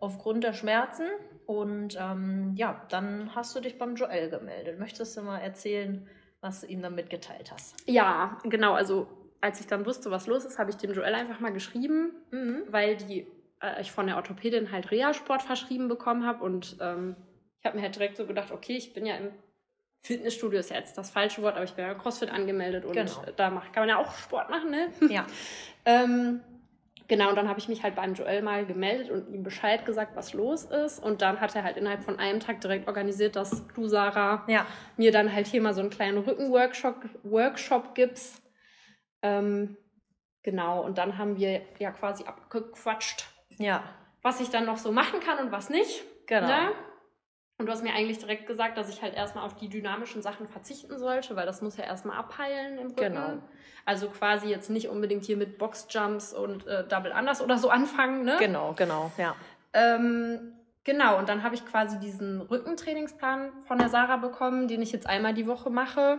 aufgrund 0.00 0.42
der 0.44 0.52
Schmerzen. 0.54 1.06
Und 1.46 1.98
ähm, 2.00 2.52
ja, 2.56 2.80
dann 2.88 3.34
hast 3.34 3.54
du 3.54 3.60
dich 3.60 3.76
beim 3.78 3.96
Joel 3.96 4.30
gemeldet. 4.30 4.78
Möchtest 4.78 5.16
du 5.16 5.22
mal 5.22 5.38
erzählen, 5.40 6.08
was 6.40 6.62
du 6.62 6.66
ihm 6.68 6.80
dann 6.80 6.94
mitgeteilt 6.94 7.52
hast? 7.52 7.76
Ja, 7.86 8.38
genau. 8.44 8.72
Also, 8.72 9.06
als 9.42 9.60
ich 9.60 9.66
dann 9.66 9.84
wusste, 9.84 10.10
was 10.10 10.26
los 10.26 10.46
ist, 10.46 10.58
habe 10.58 10.70
ich 10.70 10.76
dem 10.76 10.92
Joel 10.94 11.14
einfach 11.14 11.40
mal 11.40 11.52
geschrieben, 11.52 12.12
Mhm. 12.30 12.62
weil 12.68 12.96
die, 12.96 13.26
äh, 13.64 13.80
ich 13.80 13.90
von 13.92 14.06
der 14.06 14.16
Orthopädin 14.16 14.70
halt 14.72 14.90
Reha-Sport 14.90 15.42
verschrieben 15.42 15.88
bekommen 15.88 16.26
habe. 16.26 16.44
Und 16.44 16.76
ähm, 16.80 17.16
ich 17.60 17.66
habe 17.66 17.76
mir 17.76 17.82
halt 17.82 17.94
direkt 17.96 18.16
so 18.16 18.26
gedacht, 18.26 18.52
okay, 18.52 18.76
ich 18.76 18.92
bin 18.94 19.06
ja 19.06 19.16
im 19.16 19.30
Fitnessstudio, 20.02 20.58
ist 20.60 20.70
ja 20.70 20.76
jetzt 20.76 20.98
das 20.98 21.10
falsche 21.10 21.40
Wort, 21.42 21.54
aber 21.54 21.64
ich 21.64 21.72
bin 21.72 21.84
ja 21.86 21.94
CrossFit 21.94 22.30
angemeldet 22.30 22.84
und 22.84 22.92
Genau. 22.92 23.24
da 23.36 23.48
macht, 23.50 23.72
kann 23.72 23.82
man 23.82 23.88
ja 23.88 23.96
auch 23.98 24.12
Sport 24.16 24.50
machen, 24.50 24.70
ne? 24.70 24.88
Ja. 25.10 25.24
Ähm, 25.86 26.40
genau, 27.08 27.30
und 27.30 27.36
dann 27.36 27.48
habe 27.48 27.58
ich 27.58 27.68
mich 27.68 27.82
halt 27.82 27.94
beim 27.94 28.12
Joel 28.12 28.42
mal 28.42 28.66
gemeldet 28.66 29.10
und 29.10 29.32
ihm 29.32 29.42
Bescheid 29.42 29.86
gesagt, 29.86 30.14
was 30.14 30.34
los 30.34 30.64
ist. 30.64 30.98
Und 31.02 31.22
dann 31.22 31.40
hat 31.40 31.56
er 31.56 31.64
halt 31.64 31.78
innerhalb 31.78 32.02
von 32.04 32.18
einem 32.18 32.40
Tag 32.40 32.60
direkt 32.60 32.86
organisiert, 32.86 33.34
dass 33.34 33.66
du, 33.74 33.88
Sarah, 33.88 34.44
Ja. 34.46 34.66
mir 34.98 35.10
dann 35.10 35.32
halt 35.32 35.46
hier 35.46 35.62
mal 35.62 35.72
so 35.72 35.80
einen 35.80 35.88
kleinen 35.90 36.18
Rückenworkshop 36.18 36.96
Workshop 37.22 37.94
gibst. 37.94 38.42
Ähm, 39.22 39.78
genau, 40.42 40.82
und 40.84 40.98
dann 40.98 41.16
haben 41.16 41.38
wir 41.38 41.62
ja 41.78 41.92
quasi 41.92 42.24
abgequatscht, 42.24 43.24
Ja. 43.58 43.82
was 44.22 44.40
ich 44.40 44.50
dann 44.50 44.64
noch 44.64 44.78
so 44.78 44.90
machen 44.90 45.20
kann 45.20 45.38
und 45.38 45.52
was 45.52 45.68
nicht. 45.68 46.04
Genau. 46.26 46.46
Ne? 46.46 46.72
Und 47.58 47.66
du 47.66 47.72
hast 47.72 47.84
mir 47.84 47.94
eigentlich 47.94 48.18
direkt 48.18 48.46
gesagt, 48.46 48.76
dass 48.76 48.88
ich 48.88 49.00
halt 49.00 49.14
erstmal 49.14 49.44
auf 49.44 49.54
die 49.54 49.68
dynamischen 49.68 50.22
Sachen 50.22 50.48
verzichten 50.48 50.98
sollte, 50.98 51.36
weil 51.36 51.46
das 51.46 51.62
muss 51.62 51.76
ja 51.76 51.84
erstmal 51.84 52.16
abheilen 52.18 52.78
im 52.78 52.88
Rücken. 52.88 53.14
Genau. 53.14 53.38
Also 53.84 54.08
quasi 54.08 54.48
jetzt 54.48 54.70
nicht 54.70 54.88
unbedingt 54.88 55.24
hier 55.24 55.36
mit 55.36 55.58
Boxjumps 55.58 56.32
und 56.32 56.66
äh, 56.66 56.86
Double 56.88 57.12
Unders 57.12 57.40
oder 57.40 57.58
so 57.58 57.70
anfangen, 57.70 58.24
ne? 58.24 58.36
Genau, 58.38 58.72
genau, 58.72 59.12
ja. 59.18 59.36
Ähm, 59.72 60.54
genau, 60.82 61.18
und 61.18 61.28
dann 61.28 61.42
habe 61.42 61.54
ich 61.54 61.64
quasi 61.64 62.00
diesen 62.00 62.40
Rückentrainingsplan 62.40 63.52
von 63.66 63.78
der 63.78 63.88
Sarah 63.88 64.16
bekommen, 64.16 64.66
den 64.66 64.82
ich 64.82 64.90
jetzt 64.90 65.06
einmal 65.06 65.34
die 65.34 65.46
Woche 65.46 65.70
mache. 65.70 66.18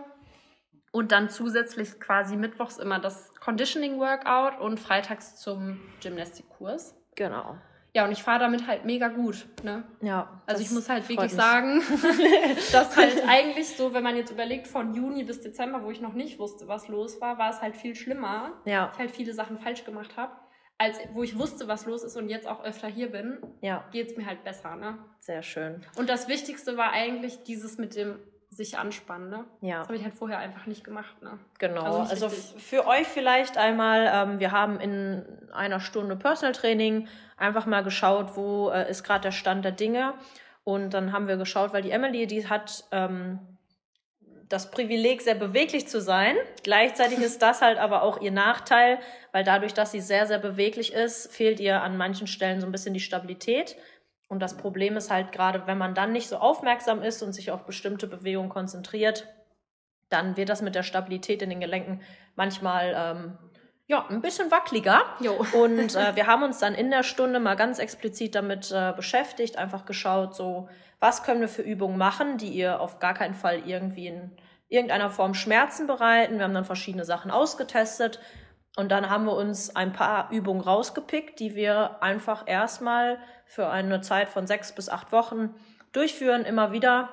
Und 0.91 1.11
dann 1.11 1.29
zusätzlich 1.29 1.99
quasi 1.99 2.37
mittwochs 2.37 2.77
immer 2.77 2.99
das 2.99 3.33
Conditioning 3.41 3.99
Workout 3.99 4.61
und 4.61 4.79
freitags 4.79 5.35
zum 5.35 5.81
Gymnastikkurs. 6.01 6.95
Genau. 7.15 7.55
Ja, 7.95 8.03
und 8.03 8.11
ich 8.11 8.23
fahre 8.23 8.39
damit 8.39 8.67
halt 8.67 8.83
mega 8.83 9.07
gut. 9.07 9.47
Ne? 9.63 9.83
Ja. 10.01 10.41
Also 10.45 10.61
ich 10.61 10.69
muss 10.71 10.89
halt 10.89 11.07
wirklich 11.07 11.31
mich. 11.31 11.41
sagen, 11.41 11.81
dass 12.73 12.97
halt 12.97 13.23
eigentlich 13.25 13.69
so, 13.69 13.93
wenn 13.93 14.03
man 14.03 14.17
jetzt 14.17 14.31
überlegt, 14.31 14.67
von 14.67 14.93
Juni 14.93 15.23
bis 15.23 15.39
Dezember, 15.39 15.81
wo 15.81 15.91
ich 15.91 16.01
noch 16.01 16.11
nicht 16.11 16.37
wusste, 16.37 16.67
was 16.67 16.89
los 16.89 17.21
war, 17.21 17.37
war 17.37 17.51
es 17.51 17.61
halt 17.61 17.77
viel 17.77 17.95
schlimmer. 17.95 18.51
Ja, 18.65 18.91
Ich 18.93 18.99
halt 18.99 19.11
viele 19.11 19.33
Sachen 19.33 19.57
falsch 19.59 19.85
gemacht 19.85 20.17
habe, 20.17 20.33
als 20.77 20.99
wo 21.13 21.23
ich 21.23 21.39
wusste, 21.39 21.69
was 21.69 21.85
los 21.85 22.03
ist 22.03 22.17
und 22.17 22.27
jetzt 22.27 22.47
auch 22.47 22.61
öfter 22.65 22.89
hier 22.89 23.13
bin, 23.13 23.37
ja, 23.61 23.85
geht 23.93 24.11
es 24.11 24.17
mir 24.17 24.25
halt 24.25 24.43
besser. 24.43 24.75
Ne? 24.75 24.97
sehr 25.19 25.41
schön. 25.41 25.81
Und 25.95 26.09
das 26.09 26.27
Wichtigste 26.27 26.75
war 26.75 26.91
eigentlich 26.91 27.43
dieses 27.43 27.77
mit 27.77 27.95
dem 27.95 28.19
sich 28.55 28.77
anspannen. 28.77 29.29
Ne? 29.29 29.45
Ja. 29.61 29.79
Das 29.79 29.87
habe 29.87 29.97
ich 29.97 30.03
halt 30.03 30.15
vorher 30.15 30.39
einfach 30.39 30.65
nicht 30.65 30.83
gemacht. 30.83 31.21
Ne? 31.21 31.37
Genau, 31.59 32.01
Also 32.01 32.25
also, 32.25 32.29
für 32.29 32.87
euch 32.87 33.07
vielleicht 33.07 33.57
einmal, 33.57 34.09
ähm, 34.11 34.39
wir 34.39 34.51
haben 34.51 34.79
in 34.79 35.25
einer 35.53 35.79
Stunde 35.79 36.15
Personal 36.15 36.53
Training 36.53 37.07
einfach 37.37 37.65
mal 37.65 37.83
geschaut, 37.83 38.35
wo 38.35 38.69
äh, 38.69 38.89
ist 38.89 39.03
gerade 39.03 39.21
der 39.21 39.31
Stand 39.31 39.65
der 39.65 39.71
Dinge. 39.71 40.13
Und 40.63 40.93
dann 40.93 41.11
haben 41.11 41.27
wir 41.27 41.37
geschaut, 41.37 41.73
weil 41.73 41.83
die 41.83 41.91
Emily, 41.91 42.25
die 42.25 42.49
hat 42.49 42.85
ähm, 42.91 43.39
das 44.49 44.71
Privileg, 44.71 45.21
sehr 45.21 45.35
beweglich 45.35 45.87
zu 45.87 46.01
sein. 46.01 46.35
Gleichzeitig 46.63 47.19
ist 47.19 47.41
das 47.41 47.61
halt 47.61 47.77
aber 47.77 48.03
auch 48.03 48.21
ihr 48.21 48.31
Nachteil, 48.31 48.99
weil 49.31 49.43
dadurch, 49.43 49.73
dass 49.73 49.91
sie 49.91 50.01
sehr, 50.01 50.27
sehr 50.27 50.39
beweglich 50.39 50.93
ist, 50.93 51.31
fehlt 51.31 51.59
ihr 51.59 51.81
an 51.81 51.97
manchen 51.97 52.27
Stellen 52.27 52.61
so 52.61 52.67
ein 52.67 52.71
bisschen 52.71 52.93
die 52.93 52.99
Stabilität. 52.99 53.75
Und 54.27 54.39
das 54.39 54.57
Problem 54.57 54.97
ist 54.97 55.11
halt 55.11 55.31
gerade, 55.31 55.67
wenn 55.67 55.77
man 55.77 55.93
dann 55.93 56.11
nicht 56.11 56.27
so 56.27 56.37
aufmerksam 56.37 57.01
ist 57.01 57.21
und 57.21 57.33
sich 57.33 57.51
auf 57.51 57.65
bestimmte 57.65 58.07
Bewegungen 58.07 58.49
konzentriert, 58.49 59.27
dann 60.09 60.37
wird 60.37 60.49
das 60.49 60.61
mit 60.61 60.75
der 60.75 60.83
Stabilität 60.83 61.41
in 61.41 61.49
den 61.49 61.59
Gelenken 61.59 62.01
manchmal 62.35 62.93
ähm, 62.95 63.37
ja, 63.87 64.05
ein 64.09 64.21
bisschen 64.21 64.49
wackeliger. 64.51 65.03
Jo. 65.19 65.33
Und 65.53 65.95
äh, 65.95 66.15
wir 66.15 66.27
haben 66.27 66.43
uns 66.43 66.59
dann 66.59 66.73
in 66.73 66.89
der 66.89 67.03
Stunde 67.03 67.39
mal 67.39 67.55
ganz 67.55 67.79
explizit 67.79 68.35
damit 68.35 68.71
äh, 68.71 68.93
beschäftigt, 68.95 69.57
einfach 69.57 69.85
geschaut, 69.85 70.35
so, 70.35 70.69
was 70.99 71.23
können 71.23 71.41
wir 71.41 71.49
für 71.49 71.61
Übungen 71.61 71.97
machen, 71.97 72.37
die 72.37 72.49
ihr 72.49 72.79
auf 72.79 72.99
gar 72.99 73.13
keinen 73.13 73.35
Fall 73.35 73.61
irgendwie 73.65 74.07
in 74.07 74.31
irgendeiner 74.69 75.09
Form 75.11 75.35
Schmerzen 75.35 75.85
bereiten. 75.85 76.37
Wir 76.37 76.45
haben 76.45 76.53
dann 76.53 76.65
verschiedene 76.65 77.05
Sachen 77.05 77.29
ausgetestet 77.29 78.19
und 78.77 78.89
dann 78.91 79.09
haben 79.09 79.25
wir 79.25 79.35
uns 79.35 79.75
ein 79.75 79.93
paar 79.93 80.31
Übungen 80.31 80.61
rausgepickt, 80.61 81.39
die 81.39 81.55
wir 81.55 82.03
einfach 82.03 82.43
erstmal 82.47 83.19
für 83.45 83.69
eine 83.69 84.01
Zeit 84.01 84.29
von 84.29 84.47
sechs 84.47 84.73
bis 84.73 84.89
acht 84.89 85.11
Wochen 85.11 85.55
durchführen, 85.93 86.43
immer 86.43 86.71
wieder. 86.71 87.09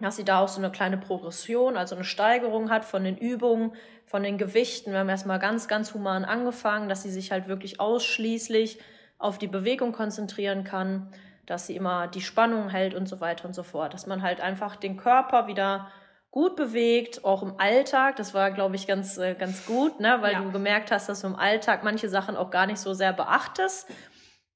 dass 0.00 0.16
sie 0.16 0.24
da 0.24 0.40
auch 0.40 0.48
so 0.48 0.60
eine 0.60 0.70
kleine 0.70 0.98
Progression, 0.98 1.76
also 1.76 1.94
eine 1.94 2.04
Steigerung 2.04 2.70
hat 2.70 2.84
von 2.84 3.04
den 3.04 3.16
Übungen, 3.16 3.72
von 4.06 4.22
den 4.22 4.38
Gewichten. 4.38 4.92
Wir 4.92 4.98
haben 4.98 5.08
erstmal 5.08 5.38
ganz, 5.38 5.68
ganz 5.68 5.94
human 5.94 6.24
angefangen, 6.24 6.88
dass 6.88 7.02
sie 7.02 7.10
sich 7.10 7.32
halt 7.32 7.48
wirklich 7.48 7.80
ausschließlich 7.80 8.78
auf 9.18 9.38
die 9.38 9.46
Bewegung 9.46 9.92
konzentrieren 9.92 10.64
kann, 10.64 11.12
dass 11.46 11.66
sie 11.66 11.76
immer 11.76 12.08
die 12.08 12.20
Spannung 12.20 12.68
hält 12.68 12.94
und 12.94 13.08
so 13.08 13.20
weiter 13.20 13.46
und 13.46 13.54
so 13.54 13.62
fort. 13.62 13.94
Dass 13.94 14.06
man 14.06 14.22
halt 14.22 14.40
einfach 14.40 14.76
den 14.76 14.96
Körper 14.96 15.46
wieder 15.46 15.88
gut 16.34 16.56
bewegt, 16.56 17.24
auch 17.24 17.44
im 17.44 17.60
Alltag. 17.60 18.16
Das 18.16 18.34
war, 18.34 18.50
glaube 18.50 18.74
ich, 18.74 18.88
ganz, 18.88 19.18
äh, 19.18 19.36
ganz 19.36 19.66
gut, 19.66 20.00
ne? 20.00 20.16
weil 20.20 20.32
ja. 20.32 20.40
du 20.40 20.50
gemerkt 20.50 20.90
hast, 20.90 21.08
dass 21.08 21.20
du 21.20 21.28
im 21.28 21.36
Alltag 21.36 21.84
manche 21.84 22.08
Sachen 22.08 22.36
auch 22.36 22.50
gar 22.50 22.66
nicht 22.66 22.80
so 22.80 22.92
sehr 22.92 23.12
beachtest. 23.12 23.88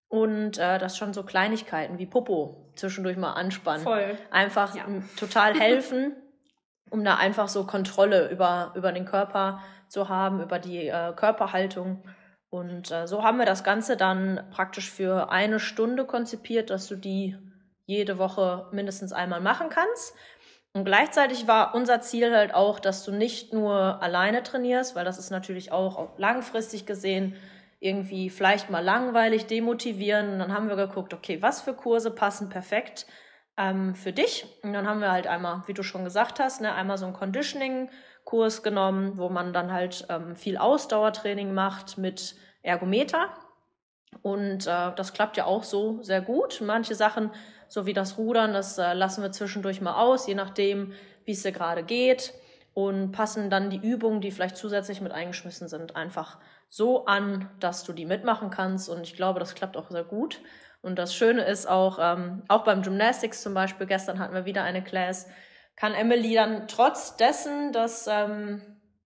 Und 0.08 0.58
äh, 0.58 0.80
das 0.80 0.98
schon 0.98 1.12
so 1.14 1.22
Kleinigkeiten 1.22 2.00
wie 2.00 2.06
Popo 2.06 2.72
zwischendurch 2.74 3.16
mal 3.16 3.34
anspannen. 3.34 3.84
Voll. 3.84 4.18
Einfach 4.32 4.74
ja. 4.74 4.86
total 5.16 5.54
helfen, 5.54 6.16
um 6.90 7.04
da 7.04 7.14
einfach 7.14 7.46
so 7.46 7.64
Kontrolle 7.64 8.28
über, 8.28 8.72
über 8.74 8.90
den 8.90 9.04
Körper 9.04 9.62
zu 9.86 10.08
haben, 10.08 10.42
über 10.42 10.58
die 10.58 10.88
äh, 10.88 11.12
Körperhaltung. 11.14 12.02
Und 12.50 12.90
äh, 12.90 13.06
so 13.06 13.22
haben 13.22 13.38
wir 13.38 13.46
das 13.46 13.62
Ganze 13.62 13.96
dann 13.96 14.48
praktisch 14.50 14.90
für 14.90 15.30
eine 15.30 15.60
Stunde 15.60 16.06
konzipiert, 16.06 16.70
dass 16.70 16.88
du 16.88 16.96
die 16.96 17.36
jede 17.86 18.18
Woche 18.18 18.66
mindestens 18.72 19.12
einmal 19.12 19.40
machen 19.40 19.68
kannst. 19.70 20.16
Und 20.72 20.84
gleichzeitig 20.84 21.48
war 21.48 21.74
unser 21.74 22.00
Ziel 22.00 22.34
halt 22.34 22.54
auch, 22.54 22.78
dass 22.78 23.04
du 23.04 23.12
nicht 23.12 23.52
nur 23.52 24.02
alleine 24.02 24.42
trainierst, 24.42 24.94
weil 24.94 25.04
das 25.04 25.18
ist 25.18 25.30
natürlich 25.30 25.72
auch 25.72 26.10
langfristig 26.18 26.86
gesehen 26.86 27.36
irgendwie 27.80 28.28
vielleicht 28.28 28.70
mal 28.70 28.84
langweilig, 28.84 29.46
demotivieren. 29.46 30.32
Und 30.32 30.38
dann 30.40 30.52
haben 30.52 30.68
wir 30.68 30.76
geguckt, 30.76 31.14
okay, 31.14 31.42
was 31.42 31.60
für 31.60 31.74
Kurse 31.74 32.10
passen 32.10 32.48
perfekt 32.48 33.06
ähm, 33.56 33.94
für 33.94 34.12
dich? 34.12 34.46
Und 34.62 34.72
dann 34.72 34.86
haben 34.86 35.00
wir 35.00 35.12
halt 35.12 35.26
einmal, 35.26 35.62
wie 35.66 35.74
du 35.74 35.82
schon 35.82 36.04
gesagt 36.04 36.40
hast, 36.40 36.60
ne, 36.60 36.74
einmal 36.74 36.98
so 36.98 37.06
einen 37.06 37.14
Conditioning-Kurs 37.14 38.62
genommen, 38.62 39.16
wo 39.16 39.28
man 39.28 39.52
dann 39.52 39.72
halt 39.72 40.06
ähm, 40.08 40.34
viel 40.34 40.58
Ausdauertraining 40.58 41.54
macht 41.54 41.98
mit 41.98 42.34
Ergometer. 42.62 43.28
Und 44.22 44.66
äh, 44.66 44.92
das 44.96 45.12
klappt 45.12 45.36
ja 45.36 45.44
auch 45.44 45.62
so 45.62 46.02
sehr 46.02 46.20
gut. 46.20 46.60
Manche 46.64 46.94
Sachen 46.94 47.30
so 47.68 47.86
wie 47.86 47.92
das 47.92 48.18
Rudern, 48.18 48.52
das 48.52 48.78
äh, 48.78 48.92
lassen 48.94 49.22
wir 49.22 49.32
zwischendurch 49.32 49.80
mal 49.80 50.00
aus, 50.00 50.26
je 50.26 50.34
nachdem, 50.34 50.92
wie 51.24 51.32
es 51.32 51.42
dir 51.42 51.52
gerade 51.52 51.82
geht 51.82 52.34
und 52.74 53.12
passen 53.12 53.50
dann 53.50 53.70
die 53.70 53.76
Übungen, 53.76 54.20
die 54.20 54.30
vielleicht 54.30 54.56
zusätzlich 54.56 55.00
mit 55.00 55.12
eingeschmissen 55.12 55.68
sind, 55.68 55.96
einfach 55.96 56.38
so 56.68 57.06
an, 57.06 57.50
dass 57.60 57.84
du 57.84 57.92
die 57.92 58.06
mitmachen 58.06 58.50
kannst. 58.50 58.88
Und 58.88 59.02
ich 59.02 59.16
glaube, 59.16 59.40
das 59.40 59.54
klappt 59.54 59.76
auch 59.76 59.90
sehr 59.90 60.04
gut. 60.04 60.40
Und 60.80 60.96
das 60.98 61.14
Schöne 61.14 61.42
ist 61.42 61.66
auch, 61.66 61.98
ähm, 62.00 62.42
auch 62.48 62.64
beim 62.64 62.82
Gymnastics 62.82 63.42
zum 63.42 63.52
Beispiel, 63.52 63.86
gestern 63.86 64.18
hatten 64.18 64.34
wir 64.34 64.44
wieder 64.44 64.62
eine 64.62 64.84
Class, 64.84 65.26
kann 65.76 65.92
Emily 65.92 66.34
dann 66.34 66.68
trotz 66.68 67.16
dessen, 67.16 67.72
dass 67.72 68.06
ähm, 68.06 68.62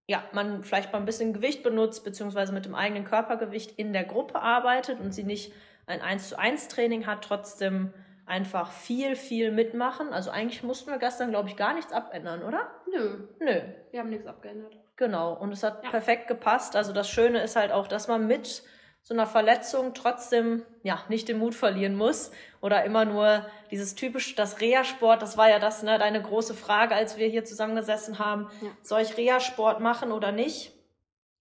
ja, 0.06 0.22
man 0.32 0.64
vielleicht 0.64 0.92
mal 0.92 0.98
ein 0.98 1.06
bisschen 1.06 1.32
Gewicht 1.32 1.62
benutzt, 1.62 2.04
beziehungsweise 2.04 2.52
mit 2.52 2.64
dem 2.64 2.74
eigenen 2.74 3.04
Körpergewicht 3.04 3.72
in 3.78 3.92
der 3.92 4.04
Gruppe 4.04 4.42
arbeitet 4.42 5.00
und 5.00 5.12
sie 5.12 5.24
nicht 5.24 5.52
ein 5.86 6.02
1 6.02 6.30
zu 6.30 6.38
1 6.38 6.68
Training 6.68 7.06
hat, 7.06 7.24
trotzdem 7.24 7.94
einfach 8.32 8.72
viel, 8.72 9.14
viel 9.14 9.52
mitmachen. 9.52 10.14
Also 10.14 10.30
eigentlich 10.30 10.62
mussten 10.62 10.90
wir 10.90 10.98
gestern, 10.98 11.28
glaube 11.28 11.50
ich, 11.50 11.56
gar 11.56 11.74
nichts 11.74 11.92
abändern, 11.92 12.42
oder? 12.42 12.70
Nö. 12.90 13.28
Nö. 13.38 13.60
Wir 13.90 14.00
haben 14.00 14.08
nichts 14.08 14.26
abgeändert. 14.26 14.74
Genau. 14.96 15.34
Und 15.34 15.52
es 15.52 15.62
hat 15.62 15.84
ja. 15.84 15.90
perfekt 15.90 16.28
gepasst. 16.28 16.74
Also 16.74 16.94
das 16.94 17.10
Schöne 17.10 17.42
ist 17.42 17.56
halt 17.56 17.72
auch, 17.72 17.86
dass 17.86 18.08
man 18.08 18.26
mit 18.26 18.62
so 19.02 19.12
einer 19.12 19.26
Verletzung 19.26 19.92
trotzdem 19.92 20.64
ja 20.82 21.04
nicht 21.10 21.28
den 21.28 21.38
Mut 21.38 21.54
verlieren 21.54 21.94
muss 21.94 22.30
oder 22.62 22.84
immer 22.84 23.04
nur 23.04 23.44
dieses 23.70 23.96
typisch 23.96 24.34
das 24.34 24.62
Reha-Sport, 24.62 25.20
das 25.20 25.36
war 25.36 25.50
ja 25.50 25.58
das 25.58 25.82
ne 25.82 25.98
deine 25.98 26.22
große 26.22 26.54
Frage, 26.54 26.94
als 26.94 27.18
wir 27.18 27.26
hier 27.28 27.44
zusammengesessen 27.44 28.18
haben, 28.18 28.48
ja. 28.62 28.68
soll 28.82 29.02
ich 29.02 29.18
Reha-Sport 29.18 29.80
machen 29.80 30.10
oder 30.10 30.32
nicht? 30.32 30.72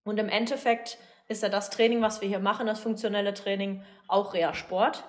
Und 0.03 0.19
im 0.19 0.27
Endeffekt 0.27 0.97
ist 1.29 1.43
ja 1.43 1.49
das 1.49 1.69
Training, 1.69 2.01
was 2.01 2.19
wir 2.19 2.27
hier 2.27 2.39
machen, 2.39 2.67
das 2.67 2.79
funktionelle 2.79 3.33
Training 3.33 3.85
auch 4.09 4.33
Reha-Sport, 4.33 5.05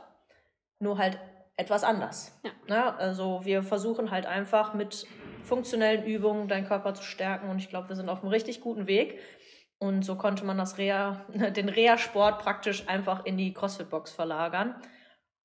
nur 0.78 0.98
halt 0.98 1.18
etwas 1.56 1.84
anders. 1.84 2.38
Ja. 2.44 2.50
Ne? 2.68 2.98
Also 2.98 3.44
wir 3.44 3.62
versuchen 3.62 4.10
halt 4.10 4.26
einfach 4.26 4.74
mit 4.74 5.06
funktionellen 5.44 6.04
Übungen 6.04 6.48
deinen 6.48 6.66
Körper 6.66 6.94
zu 6.94 7.02
stärken 7.02 7.50
und 7.50 7.58
ich 7.58 7.68
glaube, 7.68 7.88
wir 7.88 7.96
sind 7.96 8.08
auf 8.08 8.22
einem 8.22 8.30
richtig 8.30 8.60
guten 8.60 8.86
Weg. 8.86 9.20
Und 9.78 10.04
so 10.04 10.16
konnte 10.16 10.44
man 10.44 10.58
das 10.58 10.78
Reha, 10.78 11.26
den 11.28 11.68
Reha-Sport 11.68 12.38
praktisch 12.38 12.88
einfach 12.88 13.24
in 13.24 13.36
die 13.36 13.52
CrossFit-Box 13.52 14.12
verlagern. 14.12 14.76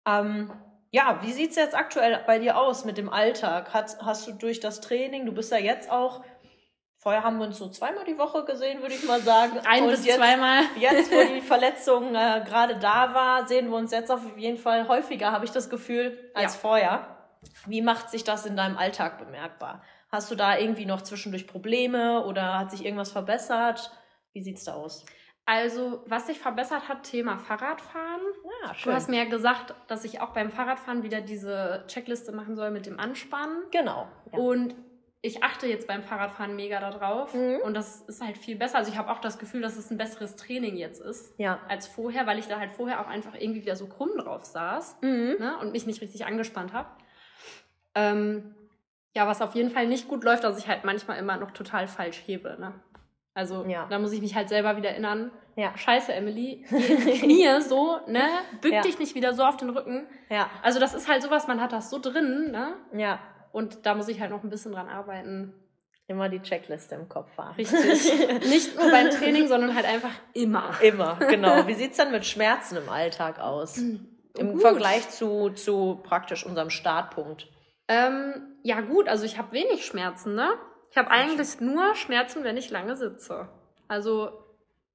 Ähm, 0.07 0.51
ja, 0.91 1.19
wie 1.23 1.33
sieht 1.33 1.49
es 1.49 1.55
jetzt 1.55 1.75
aktuell 1.75 2.23
bei 2.25 2.39
dir 2.39 2.57
aus 2.57 2.85
mit 2.85 2.97
dem 2.97 3.09
Alltag? 3.09 3.73
Hast, 3.73 4.01
hast 4.01 4.27
du 4.27 4.33
durch 4.33 4.59
das 4.59 4.79
Training, 4.79 5.25
du 5.25 5.33
bist 5.33 5.51
ja 5.51 5.57
jetzt 5.57 5.91
auch 5.91 6.23
Vorher 6.99 7.23
haben 7.23 7.37
wir 7.37 7.45
uns 7.45 7.57
so 7.57 7.69
zweimal 7.69 8.03
die 8.05 8.17
Woche 8.17 8.43
gesehen, 8.43 8.81
würde 8.81 8.95
ich 8.95 9.03
mal 9.05 9.21
sagen. 9.21 9.59
Ein 9.65 9.83
und 9.83 9.91
bis 9.91 10.05
jetzt, 10.05 10.17
zweimal. 10.17 10.63
Jetzt, 10.79 11.11
wo 11.11 11.33
die 11.33 11.41
Verletzung 11.47 12.15
äh, 12.15 12.43
gerade 12.45 12.77
da 12.79 13.13
war, 13.13 13.47
sehen 13.47 13.69
wir 13.69 13.77
uns 13.77 13.91
jetzt 13.91 14.11
auf 14.11 14.21
jeden 14.35 14.57
Fall 14.57 14.87
häufiger, 14.87 15.31
habe 15.31 15.45
ich 15.45 15.51
das 15.51 15.69
Gefühl, 15.69 16.31
als 16.33 16.55
ja. 16.55 16.59
vorher. 16.59 17.17
Wie 17.67 17.81
macht 17.81 18.09
sich 18.09 18.23
das 18.23 18.45
in 18.45 18.57
deinem 18.57 18.77
Alltag 18.77 19.19
bemerkbar? 19.19 19.83
Hast 20.11 20.31
du 20.31 20.35
da 20.35 20.57
irgendwie 20.57 20.85
noch 20.85 21.01
zwischendurch 21.01 21.47
Probleme 21.47 22.25
oder 22.25 22.57
hat 22.57 22.71
sich 22.71 22.83
irgendwas 22.83 23.11
verbessert? 23.11 23.91
Wie 24.33 24.41
sieht's 24.41 24.63
da 24.63 24.73
aus? 24.73 25.05
Also, 25.45 26.03
was 26.07 26.27
sich 26.27 26.39
verbessert 26.39 26.89
hat, 26.89 27.03
Thema 27.03 27.37
Fahrradfahren. 27.37 28.21
Ja, 28.63 28.73
schön. 28.73 28.91
Du 28.91 28.95
hast 28.95 29.07
mir 29.07 29.23
ja 29.23 29.29
gesagt, 29.29 29.73
dass 29.87 30.03
ich 30.03 30.19
auch 30.19 30.31
beim 30.31 30.51
Fahrradfahren 30.51 31.03
wieder 31.03 31.21
diese 31.21 31.85
Checkliste 31.87 32.33
machen 32.33 32.55
soll 32.55 32.71
mit 32.71 32.85
dem 32.85 32.99
Anspannen. 32.99 33.63
Genau. 33.71 34.07
Ja. 34.33 34.39
Und 34.39 34.75
ich 35.21 35.43
achte 35.43 35.67
jetzt 35.67 35.87
beim 35.87 36.03
Fahrradfahren 36.03 36.55
mega 36.55 36.79
darauf 36.79 37.33
mhm. 37.33 37.59
und 37.63 37.73
das 37.73 38.01
ist 38.01 38.21
halt 38.21 38.37
viel 38.37 38.55
besser. 38.55 38.77
Also 38.77 38.91
ich 38.91 38.97
habe 38.97 39.11
auch 39.11 39.19
das 39.19 39.39
Gefühl, 39.39 39.61
dass 39.61 39.75
es 39.75 39.89
ein 39.89 39.97
besseres 39.97 40.35
Training 40.35 40.77
jetzt 40.77 41.01
ist 41.01 41.33
ja. 41.37 41.59
als 41.67 41.87
vorher, 41.87 42.27
weil 42.27 42.39
ich 42.39 42.47
da 42.47 42.59
halt 42.59 42.71
vorher 42.71 43.01
auch 43.01 43.07
einfach 43.07 43.33
irgendwie 43.33 43.61
wieder 43.61 43.75
so 43.75 43.87
krumm 43.87 44.11
drauf 44.17 44.45
saß 44.45 44.97
mhm. 45.01 45.35
ne, 45.39 45.57
und 45.61 45.71
mich 45.71 45.87
nicht 45.87 46.01
richtig 46.01 46.25
angespannt 46.25 46.73
habe. 46.73 46.89
Ähm, 47.95 48.55
ja, 49.15 49.27
was 49.27 49.41
auf 49.41 49.55
jeden 49.55 49.71
Fall 49.71 49.87
nicht 49.87 50.07
gut 50.07 50.23
läuft, 50.23 50.43
dass 50.43 50.59
ich 50.59 50.67
halt 50.67 50.83
manchmal 50.83 51.17
immer 51.17 51.37
noch 51.37 51.51
total 51.51 51.87
falsch 51.87 52.21
hebe. 52.27 52.55
Ne? 52.59 52.73
Also 53.33 53.65
ja. 53.65 53.87
da 53.89 53.97
muss 53.97 54.11
ich 54.11 54.21
mich 54.21 54.35
halt 54.35 54.49
selber 54.49 54.77
wieder 54.77 54.91
erinnern. 54.91 55.31
Ja. 55.55 55.75
Scheiße, 55.75 56.13
Emily, 56.13 56.63
Knie 57.19 57.61
so, 57.61 57.99
ne? 58.05 58.21
Bück 58.61 58.73
ja. 58.73 58.81
dich 58.81 58.99
nicht 58.99 59.15
wieder 59.15 59.33
so 59.33 59.43
auf 59.43 59.57
den 59.57 59.71
Rücken. 59.71 60.05
Ja. 60.29 60.51
Also 60.61 60.79
das 60.79 60.93
ist 60.93 61.09
halt 61.09 61.23
sowas, 61.23 61.47
man 61.47 61.59
hat 61.59 61.73
das 61.73 61.89
so 61.89 61.97
drin, 61.97 62.51
ne? 62.51 62.75
Ja. 62.93 63.19
Und 63.57 63.87
da 63.87 63.95
muss 63.95 64.07
ich 64.07 64.21
halt 64.21 64.29
noch 64.29 64.43
ein 64.43 64.51
bisschen 64.51 64.71
dran 64.71 64.87
arbeiten. 64.87 65.51
Immer 66.05 66.29
die 66.29 66.43
Checkliste 66.43 66.93
im 66.93 67.09
Kopf 67.09 67.35
haben. 67.39 67.55
Richtig. 67.55 68.29
Nicht 68.47 68.77
nur 68.77 68.91
beim 68.91 69.09
Training, 69.09 69.47
sondern 69.47 69.73
halt 69.73 69.87
einfach 69.87 70.11
immer. 70.33 70.79
Immer, 70.79 71.15
genau. 71.15 71.65
Wie 71.67 71.73
sieht 71.73 71.89
es 71.89 71.97
dann 71.97 72.11
mit 72.11 72.23
Schmerzen 72.23 72.77
im 72.77 72.87
Alltag 72.87 73.39
aus? 73.39 73.77
Hm, 73.77 74.07
Im 74.37 74.51
gut. 74.51 74.61
Vergleich 74.61 75.09
zu, 75.09 75.49
zu 75.49 75.99
praktisch 76.03 76.45
unserem 76.45 76.69
Startpunkt. 76.69 77.47
Ähm, 77.87 78.59
ja, 78.61 78.81
gut, 78.81 79.09
also 79.09 79.25
ich 79.25 79.39
habe 79.39 79.53
wenig 79.53 79.87
Schmerzen, 79.87 80.35
ne? 80.35 80.49
Ich 80.91 80.97
habe 80.97 81.09
eigentlich 81.09 81.59
nur 81.59 81.95
Schmerzen, 81.95 82.43
wenn 82.43 82.57
ich 82.57 82.69
lange 82.69 82.95
sitze. 82.95 83.49
Also 83.87 84.29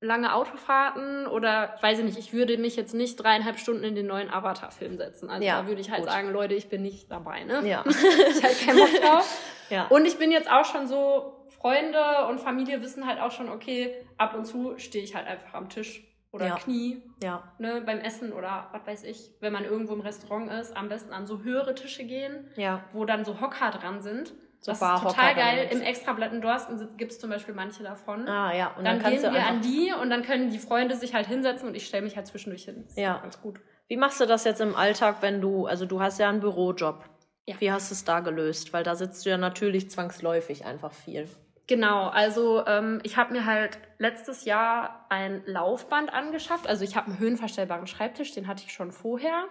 lange 0.03 0.35
Autofahrten 0.35 1.27
oder 1.27 1.77
weiß 1.81 2.01
ich 2.01 2.05
nicht, 2.05 2.19
ich 2.19 2.33
würde 2.33 2.59
mich 2.59 2.77
jetzt 2.77 2.93
nicht 2.93 3.17
dreieinhalb 3.17 3.59
Stunden 3.59 3.85
in 3.85 3.95
den 3.95 4.07
neuen 4.07 4.31
Avatar-Film 4.31 4.99
setzen. 4.99 5.31
Also 5.31 5.47
ja, 5.47 5.63
da 5.63 5.69
würde 5.69 5.81
ich 5.81 5.91
halt 5.91 6.03
gut. 6.03 6.11
sagen, 6.11 6.31
Leute, 6.31 6.55
ich 6.55 6.69
bin 6.69 6.83
nicht 6.83 7.11
dabei, 7.11 7.45
ne? 7.45 7.67
Ja. 7.67 7.85
ich 7.87 8.43
halt 8.43 8.61
keinen 8.61 8.79
Bock 8.79 9.01
drauf. 9.01 9.43
Ja. 9.71 9.87
Und 9.87 10.05
ich 10.05 10.19
bin 10.19 10.31
jetzt 10.31 10.51
auch 10.51 10.67
schon 10.67 10.87
so, 10.87 11.47
Freunde 11.49 12.27
und 12.29 12.41
Familie 12.41 12.83
wissen 12.83 13.07
halt 13.07 13.21
auch 13.21 13.31
schon, 13.31 13.49
okay, 13.49 13.95
ab 14.19 14.35
und 14.35 14.45
zu 14.45 14.77
stehe 14.79 15.03
ich 15.03 15.15
halt 15.15 15.27
einfach 15.27 15.55
am 15.55 15.71
Tisch 15.71 16.03
oder 16.33 16.47
ja. 16.47 16.57
Knie 16.57 17.03
ja. 17.23 17.43
Ne, 17.59 17.83
beim 17.87 17.99
Essen 18.01 18.33
oder 18.33 18.69
was 18.73 18.87
weiß 18.87 19.05
ich, 19.05 19.31
wenn 19.41 19.53
man 19.53 19.65
irgendwo 19.65 19.95
im 19.95 20.01
Restaurant 20.01 20.51
ist, 20.51 20.77
am 20.77 20.89
besten 20.89 21.13
an 21.13 21.27
so 21.27 21.43
höhere 21.43 21.75
Tische 21.75 22.05
gehen, 22.05 22.51
ja. 22.57 22.85
wo 22.93 23.05
dann 23.05 23.25
so 23.25 23.41
Hocker 23.41 23.71
dran 23.71 24.03
sind. 24.03 24.35
So 24.63 24.71
das 24.71 24.81
ist 24.81 25.03
total 25.03 25.35
geil. 25.35 25.69
Im 25.73 25.83
Extrablatt 25.83 26.33
in 26.33 26.41
Dorsten 26.41 26.97
gibt 26.97 27.11
es 27.11 27.19
zum 27.19 27.31
Beispiel 27.31 27.53
manche 27.53 27.83
davon. 27.83 28.29
Ah, 28.29 28.55
ja. 28.55 28.69
Und 28.77 28.85
dann, 28.85 29.01
dann 29.01 29.13
gehen 29.13 29.23
wir 29.23 29.45
an 29.45 29.61
die 29.61 29.93
und 29.93 30.09
dann 30.09 30.23
können 30.23 30.51
die 30.51 30.59
Freunde 30.61 30.95
sich 30.95 31.15
halt 31.15 31.27
hinsetzen 31.27 31.69
und 31.69 31.75
ich 31.75 31.85
stelle 31.85 32.05
mich 32.05 32.15
halt 32.17 32.29
zwischendurch 32.29 32.65
hin. 32.65 32.85
Das 32.87 32.97
ja. 32.97 33.19
Ganz 33.19 33.41
gut. 33.41 33.61
Wie 33.89 33.97
machst 33.97 34.21
du 34.21 34.25
das 34.25 34.45
jetzt 34.45 34.61
im 34.61 34.77
Alltag, 34.77 35.17
wenn 35.21 35.41
du, 35.41 35.67
also 35.67 35.85
du 35.85 36.01
hast 36.01 36.21
ja 36.21 36.29
einen 36.29 36.39
Bürojob. 36.39 37.05
Ja. 37.47 37.57
Wie 37.59 37.73
hast 37.73 37.91
du 37.91 37.95
es 37.95 38.05
da 38.05 38.21
gelöst? 38.21 38.73
Weil 38.73 38.85
da 38.85 38.95
sitzt 38.95 39.27
du 39.27 39.31
ja 39.31 39.37
natürlich 39.37 39.91
zwangsläufig 39.91 40.65
einfach 40.65 40.93
viel. 40.93 41.29
Genau, 41.67 42.09
also 42.09 42.65
ähm, 42.67 43.01
ich 43.03 43.17
habe 43.17 43.33
mir 43.33 43.47
halt 43.47 43.81
letztes 43.99 44.45
Jahr 44.45 45.07
ein 45.09 45.43
Laufband 45.45 46.13
angeschafft. 46.13 46.69
Also 46.69 46.85
ich 46.85 46.95
habe 46.95 47.09
einen 47.09 47.19
höhenverstellbaren 47.19 47.89
Schreibtisch, 47.89 48.33
den 48.33 48.47
hatte 48.47 48.63
ich 48.65 48.73
schon 48.73 48.93
vorher. 48.93 49.47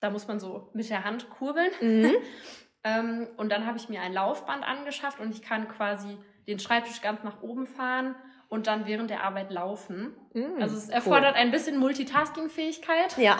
Da 0.00 0.08
muss 0.08 0.26
man 0.28 0.40
so 0.40 0.70
mit 0.72 0.88
der 0.88 1.04
Hand 1.04 1.28
kurbeln. 1.28 1.70
Mhm. 1.82 2.12
Ähm, 2.86 3.26
und 3.36 3.50
dann 3.50 3.66
habe 3.66 3.78
ich 3.78 3.88
mir 3.88 4.00
ein 4.00 4.12
Laufband 4.12 4.62
angeschafft 4.62 5.18
und 5.18 5.32
ich 5.32 5.42
kann 5.42 5.66
quasi 5.66 6.18
den 6.46 6.60
Schreibtisch 6.60 7.02
ganz 7.02 7.24
nach 7.24 7.42
oben 7.42 7.66
fahren 7.66 8.14
und 8.48 8.68
dann 8.68 8.86
während 8.86 9.10
der 9.10 9.24
Arbeit 9.24 9.50
laufen. 9.50 10.14
Mm, 10.32 10.60
also 10.62 10.76
es 10.76 10.88
erfordert 10.88 11.34
cool. 11.34 11.40
ein 11.40 11.50
bisschen 11.50 11.78
Multitasking-Fähigkeit. 11.80 13.18
Ja. 13.18 13.36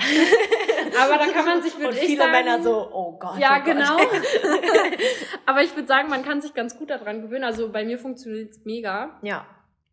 Aber 1.01 1.19
da 1.19 1.27
kann 1.29 1.45
man 1.45 1.63
sich 1.63 1.79
wirklich. 1.79 2.01
Und 2.01 2.07
viele 2.07 2.23
sagen, 2.23 2.33
Männer 2.33 2.61
so, 2.61 2.91
oh 2.93 3.17
Gott. 3.17 3.39
Ja, 3.39 3.61
oh 3.61 3.65
genau. 3.65 3.99
Aber 5.47 5.63
ich 5.63 5.77
würde 5.77 5.87
sagen, 5.87 6.09
man 6.09 6.25
kann 6.25 6.41
sich 6.41 6.53
ganz 6.53 6.77
gut 6.77 6.91
daran 6.91 7.23
gewöhnen. 7.23 7.45
Also 7.45 7.71
bei 7.71 7.85
mir 7.85 7.99
funktioniert 7.99 8.51
es 8.51 8.65
mega. 8.65 9.21
Ja. 9.23 9.47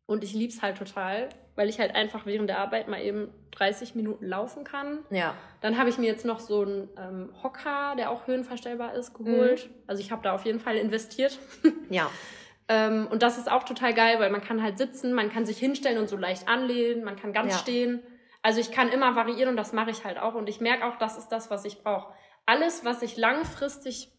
Und 0.05 0.23
ich 0.23 0.33
liebe 0.33 0.51
es 0.51 0.61
halt 0.61 0.77
total, 0.77 1.29
weil 1.55 1.69
ich 1.69 1.79
halt 1.79 1.95
einfach 1.95 2.25
während 2.25 2.49
der 2.49 2.59
Arbeit 2.59 2.87
mal 2.87 3.01
eben 3.01 3.29
30 3.51 3.95
Minuten 3.95 4.25
laufen 4.25 4.63
kann. 4.63 4.99
Ja. 5.09 5.35
Dann 5.61 5.77
habe 5.77 5.89
ich 5.89 5.97
mir 5.97 6.07
jetzt 6.07 6.25
noch 6.25 6.39
so 6.39 6.63
einen 6.63 6.89
ähm, 6.97 7.29
Hocker, 7.41 7.95
der 7.97 8.11
auch 8.11 8.27
höhenverstellbar 8.27 8.95
ist, 8.95 9.13
geholt. 9.13 9.69
Mhm. 9.69 9.75
Also 9.87 10.01
ich 10.01 10.11
habe 10.11 10.21
da 10.23 10.33
auf 10.33 10.45
jeden 10.45 10.59
Fall 10.59 10.75
investiert. 10.77 11.39
Ja. 11.89 12.09
ähm, 12.69 13.07
und 13.11 13.21
das 13.21 13.37
ist 13.37 13.51
auch 13.51 13.63
total 13.63 13.93
geil, 13.93 14.19
weil 14.19 14.31
man 14.31 14.41
kann 14.41 14.63
halt 14.63 14.77
sitzen, 14.77 15.13
man 15.13 15.31
kann 15.31 15.45
sich 15.45 15.57
hinstellen 15.57 15.99
und 15.99 16.09
so 16.09 16.17
leicht 16.17 16.47
anlehnen, 16.47 17.03
man 17.03 17.15
kann 17.15 17.33
ganz 17.33 17.53
ja. 17.53 17.59
stehen. 17.59 18.01
Also 18.41 18.59
ich 18.59 18.71
kann 18.71 18.89
immer 18.89 19.15
variieren 19.15 19.49
und 19.49 19.57
das 19.57 19.73
mache 19.73 19.91
ich 19.91 20.03
halt 20.03 20.17
auch. 20.17 20.33
Und 20.33 20.49
ich 20.49 20.59
merke 20.59 20.85
auch, 20.85 20.97
das 20.97 21.17
ist 21.17 21.29
das, 21.29 21.51
was 21.51 21.65
ich 21.65 21.83
brauche. 21.83 22.13
Alles, 22.45 22.83
was 22.83 23.01
ich 23.01 23.15
langfristig 23.15 24.11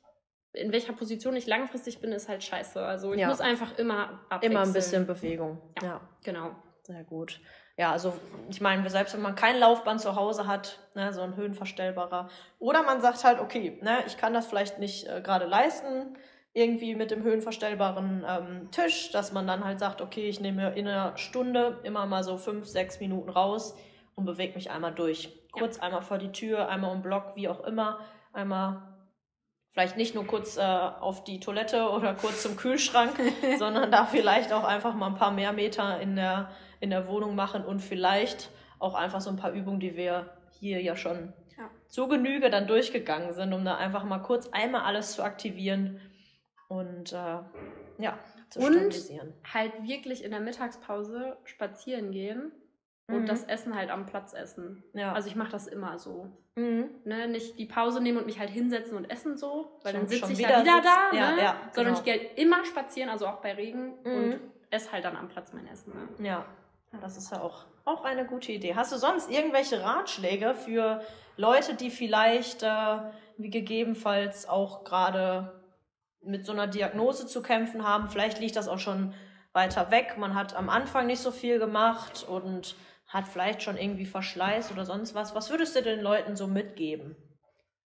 in 0.54 0.72
welcher 0.72 0.92
Position 0.92 1.36
ich 1.36 1.46
langfristig 1.46 2.00
bin, 2.00 2.12
ist 2.12 2.28
halt 2.28 2.42
scheiße. 2.42 2.80
Also 2.80 3.12
ich 3.12 3.20
ja. 3.20 3.28
muss 3.28 3.40
einfach 3.40 3.76
immer 3.78 4.20
abwechseln. 4.28 4.52
Immer 4.52 4.62
ein 4.62 4.72
bisschen 4.72 5.06
Bewegung. 5.06 5.60
Ja, 5.82 5.88
ja. 5.88 6.00
genau. 6.22 6.50
Sehr 6.82 7.02
gut. 7.02 7.40
Ja, 7.76 7.92
also 7.92 8.12
ich 8.50 8.60
meine, 8.60 8.88
selbst 8.88 9.14
wenn 9.14 9.22
man 9.22 9.34
kein 9.34 9.58
Laufband 9.58 10.00
zu 10.00 10.16
Hause 10.16 10.46
hat, 10.46 10.78
ne, 10.94 11.12
so 11.12 11.22
ein 11.22 11.34
höhenverstellbarer, 11.34 12.28
oder 12.58 12.82
man 12.82 13.00
sagt 13.00 13.24
halt, 13.24 13.40
okay, 13.40 13.78
ne, 13.82 13.98
ich 14.06 14.16
kann 14.16 14.34
das 14.34 14.46
vielleicht 14.46 14.78
nicht 14.78 15.08
äh, 15.08 15.22
gerade 15.22 15.46
leisten, 15.46 16.16
irgendwie 16.52 16.94
mit 16.94 17.10
dem 17.10 17.24
höhenverstellbaren 17.24 18.24
ähm, 18.28 18.70
Tisch, 18.70 19.10
dass 19.10 19.32
man 19.32 19.46
dann 19.46 19.64
halt 19.64 19.80
sagt, 19.80 20.00
okay, 20.02 20.28
ich 20.28 20.40
nehme 20.40 20.74
in 20.76 20.86
einer 20.86 21.16
Stunde 21.16 21.80
immer 21.82 22.06
mal 22.06 22.22
so 22.22 22.36
fünf, 22.36 22.66
sechs 22.66 23.00
Minuten 23.00 23.30
raus 23.30 23.76
und 24.14 24.24
bewege 24.24 24.54
mich 24.54 24.70
einmal 24.70 24.94
durch. 24.94 25.32
Kurz 25.50 25.78
ja. 25.78 25.84
einmal 25.84 26.02
vor 26.02 26.18
die 26.18 26.30
Tür, 26.30 26.68
einmal 26.68 26.92
um 26.92 27.02
Block, 27.02 27.32
wie 27.34 27.48
auch 27.48 27.64
immer, 27.64 27.98
einmal 28.32 28.93
vielleicht 29.74 29.96
nicht 29.96 30.14
nur 30.14 30.24
kurz 30.26 30.56
äh, 30.56 30.60
auf 30.60 31.24
die 31.24 31.40
Toilette 31.40 31.90
oder 31.90 32.14
kurz 32.14 32.42
zum 32.42 32.56
Kühlschrank, 32.56 33.14
sondern 33.58 33.90
da 33.90 34.06
vielleicht 34.06 34.52
auch 34.52 34.64
einfach 34.64 34.94
mal 34.94 35.08
ein 35.08 35.16
paar 35.16 35.32
mehr 35.32 35.52
Meter 35.52 36.00
in 36.00 36.16
der, 36.16 36.52
in 36.80 36.90
der 36.90 37.08
Wohnung 37.08 37.34
machen 37.34 37.64
und 37.64 37.80
vielleicht 37.80 38.50
auch 38.78 38.94
einfach 38.94 39.20
so 39.20 39.30
ein 39.30 39.36
paar 39.36 39.52
Übungen, 39.52 39.80
die 39.80 39.96
wir 39.96 40.30
hier 40.60 40.80
ja 40.80 40.96
schon 40.96 41.32
ja. 41.58 41.68
zu 41.88 42.06
Genüge 42.06 42.50
dann 42.50 42.68
durchgegangen 42.68 43.34
sind, 43.34 43.52
um 43.52 43.64
da 43.64 43.76
einfach 43.76 44.04
mal 44.04 44.20
kurz 44.20 44.48
einmal 44.52 44.82
alles 44.82 45.12
zu 45.12 45.24
aktivieren 45.24 46.00
und 46.68 47.12
äh, 47.12 47.38
ja, 47.98 48.18
zu 48.50 48.60
und 48.60 48.74
stabilisieren. 48.74 49.34
halt 49.52 49.72
wirklich 49.82 50.22
in 50.22 50.30
der 50.30 50.40
Mittagspause 50.40 51.36
spazieren 51.44 52.12
gehen 52.12 52.52
und 53.08 53.22
mhm. 53.22 53.26
das 53.26 53.44
Essen 53.44 53.74
halt 53.74 53.90
am 53.90 54.06
Platz 54.06 54.32
essen. 54.32 54.82
Ja. 54.94 55.12
Also 55.12 55.28
ich 55.28 55.36
mache 55.36 55.52
das 55.52 55.66
immer 55.66 55.98
so. 55.98 56.30
Mhm. 56.56 56.88
Ne, 57.04 57.28
nicht 57.28 57.58
die 57.58 57.66
Pause 57.66 58.00
nehmen 58.00 58.18
und 58.18 58.26
mich 58.26 58.38
halt 58.38 58.50
hinsetzen 58.50 58.96
und 58.96 59.10
essen 59.10 59.36
so, 59.36 59.78
weil 59.82 59.92
so, 59.92 59.98
dann 59.98 60.08
sitze 60.08 60.32
ich 60.32 60.38
wieder 60.38 60.50
ja 60.50 60.60
wieder 60.62 60.74
sitzt. 60.76 60.86
da, 60.86 61.16
ja, 61.16 61.32
ne? 61.32 61.42
ja, 61.42 61.52
genau. 61.52 61.72
sondern 61.72 61.94
ich 61.94 62.04
gehe 62.04 62.16
immer 62.36 62.64
spazieren, 62.64 63.10
also 63.10 63.26
auch 63.26 63.40
bei 63.40 63.52
Regen 63.52 63.94
mhm. 64.04 64.14
und 64.14 64.40
esse 64.70 64.92
halt 64.92 65.04
dann 65.04 65.16
am 65.16 65.28
Platz 65.28 65.52
mein 65.52 65.66
Essen. 65.66 65.92
Ne? 65.92 66.26
Ja. 66.26 66.46
ja, 66.92 66.98
das 67.00 67.16
ist 67.16 67.30
ja 67.30 67.40
auch, 67.40 67.64
auch 67.84 68.04
eine 68.04 68.24
gute 68.24 68.52
Idee. 68.52 68.74
Hast 68.74 68.92
du 68.92 68.96
sonst 68.96 69.30
irgendwelche 69.30 69.82
Ratschläge 69.82 70.54
für 70.54 71.02
Leute, 71.36 71.74
die 71.74 71.90
vielleicht 71.90 72.62
äh, 72.62 72.98
wie 73.36 73.50
gegebenenfalls 73.50 74.48
auch 74.48 74.84
gerade 74.84 75.60
mit 76.22 76.46
so 76.46 76.52
einer 76.52 76.68
Diagnose 76.68 77.26
zu 77.26 77.42
kämpfen 77.42 77.86
haben? 77.86 78.08
Vielleicht 78.08 78.40
liegt 78.40 78.56
das 78.56 78.68
auch 78.68 78.78
schon 78.78 79.12
weiter 79.52 79.90
weg. 79.90 80.16
Man 80.18 80.34
hat 80.34 80.54
am 80.54 80.68
Anfang 80.68 81.06
nicht 81.06 81.20
so 81.20 81.30
viel 81.30 81.58
gemacht 81.58 82.26
und 82.28 82.76
hat 83.14 83.28
vielleicht 83.28 83.62
schon 83.62 83.78
irgendwie 83.78 84.06
Verschleiß 84.06 84.72
oder 84.72 84.84
sonst 84.84 85.14
was. 85.14 85.36
Was 85.36 85.48
würdest 85.48 85.76
du 85.76 85.82
den 85.82 86.00
Leuten 86.00 86.34
so 86.34 86.48
mitgeben? 86.48 87.14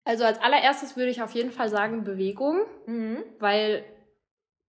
Also 0.05 0.23
als 0.23 0.41
allererstes 0.41 0.95
würde 0.95 1.11
ich 1.11 1.21
auf 1.21 1.33
jeden 1.33 1.51
Fall 1.51 1.69
sagen 1.69 2.05
Bewegung, 2.05 2.61
mhm. 2.85 3.23
weil 3.37 3.83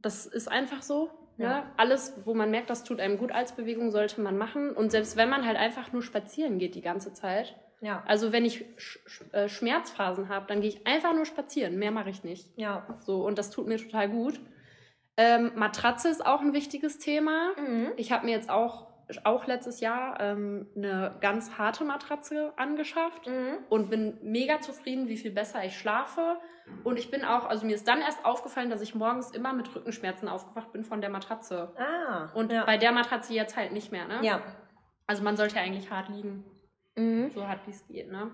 das 0.01 0.27
ist 0.27 0.49
einfach 0.49 0.83
so. 0.83 1.09
Ja. 1.39 1.61
Ne? 1.61 1.73
Alles, 1.77 2.15
wo 2.25 2.35
man 2.35 2.51
merkt, 2.51 2.69
das 2.69 2.83
tut 2.83 3.01
einem 3.01 3.17
gut 3.17 3.31
als 3.31 3.53
Bewegung, 3.53 3.93
sollte 3.93 4.21
man 4.21 4.37
machen. 4.37 4.73
Und 4.73 4.91
selbst 4.91 5.17
wenn 5.17 5.31
man 5.31 5.47
halt 5.47 5.57
einfach 5.57 5.93
nur 5.93 6.03
spazieren 6.03 6.59
geht 6.59 6.75
die 6.75 6.83
ganze 6.83 7.15
Zeit. 7.15 7.55
Ja. 7.81 8.03
Also 8.07 8.33
wenn 8.33 8.45
ich 8.45 8.65
Sch 8.77 8.99
äh, 9.33 9.49
Schmerzphasen 9.49 10.29
habe, 10.29 10.47
dann 10.49 10.61
gehe 10.61 10.71
ich 10.71 10.87
einfach 10.87 11.15
nur 11.15 11.27
spazieren. 11.27 11.79
Mehr 11.79 11.93
mache 11.93 12.11
ich 12.11 12.25
nicht. 12.25 12.49
Ja. 12.57 12.99
So, 12.99 13.25
und 13.25 13.39
das 13.39 13.51
tut 13.51 13.69
mir 13.69 13.79
total 13.79 14.09
gut. 14.11 14.41
Ähm, 15.17 15.53
Matratze 15.55 16.09
ist 16.09 16.27
auch 16.27 16.41
ein 16.41 16.53
wichtiges 16.53 16.99
Thema. 16.99 17.53
Mhm. 17.57 17.93
Ich 17.97 18.11
habe 18.11 18.27
mir 18.27 18.33
jetzt 18.33 18.51
auch 18.51 18.90
auch 19.25 19.47
letztes 19.47 19.81
Jahr 19.81 20.21
ähm, 20.21 20.69
eine 20.77 21.17
ganz 21.21 21.59
harte 21.59 21.85
Matratze 21.85 22.53
angeschafft 22.57 23.27
mhm. 23.27 23.59
und 23.69 23.91
bin 23.91 24.19
mega 24.23 24.61
zufrieden, 24.61 25.09
wie 25.09 25.17
viel 25.17 25.31
besser 25.31 25.65
ich 25.65 25.79
schlafe. 25.79 26.39
Und 26.85 26.99
ich 26.99 27.11
bin 27.11 27.25
auch, 27.25 27.47
also 27.47 27.67
mir 27.67 27.75
ist 27.75 27.89
dann 27.89 28.01
erst 28.01 28.25
aufgefallen, 28.25 28.71
dass 28.71 28.81
ich 28.81 28.95
morgens 28.95 29.31
immer 29.33 29.53
mit 29.53 29.75
Rückenschmerzen 29.75 30.29
aufgewacht 30.29 30.73
bin 30.73 30.85
von 30.85 31.01
der 31.01 31.11
Matratze. 31.11 31.75
Ah. 31.77 32.31
Und 32.35 32.53
ja. 32.53 32.65
bei 32.65 32.77
der 32.77 32.93
Matratze 32.93 33.35
jetzt 33.35 33.57
halt 33.57 33.73
nicht 33.73 33.91
mehr, 33.91 34.07
ne? 34.07 34.21
Ja. 34.23 34.41
Also 35.07 35.25
man 35.25 35.37
sollte 35.37 35.57
ja 35.57 35.63
eigentlich 35.63 35.91
hart 35.91 36.09
liegen. 36.09 36.45
Mhm. 36.97 37.31
So 37.31 37.47
hart 37.47 37.67
wie 37.67 37.71
es 37.71 37.87
geht, 37.89 38.11
ne? 38.11 38.31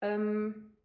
Ähm, 0.00 0.76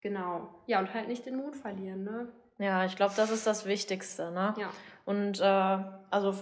genau. 0.00 0.62
Ja, 0.66 0.78
und 0.78 0.92
halt 0.94 1.08
nicht 1.08 1.26
den 1.26 1.36
Mut 1.36 1.56
verlieren, 1.56 2.04
ne? 2.04 2.32
Ja, 2.58 2.84
ich 2.84 2.96
glaube, 2.96 3.14
das 3.16 3.30
ist 3.30 3.46
das 3.46 3.66
Wichtigste, 3.66 4.30
ne? 4.30 4.54
Ja. 4.56 4.70
Und 5.04 5.40
äh, 5.40 5.84
also 6.10 6.34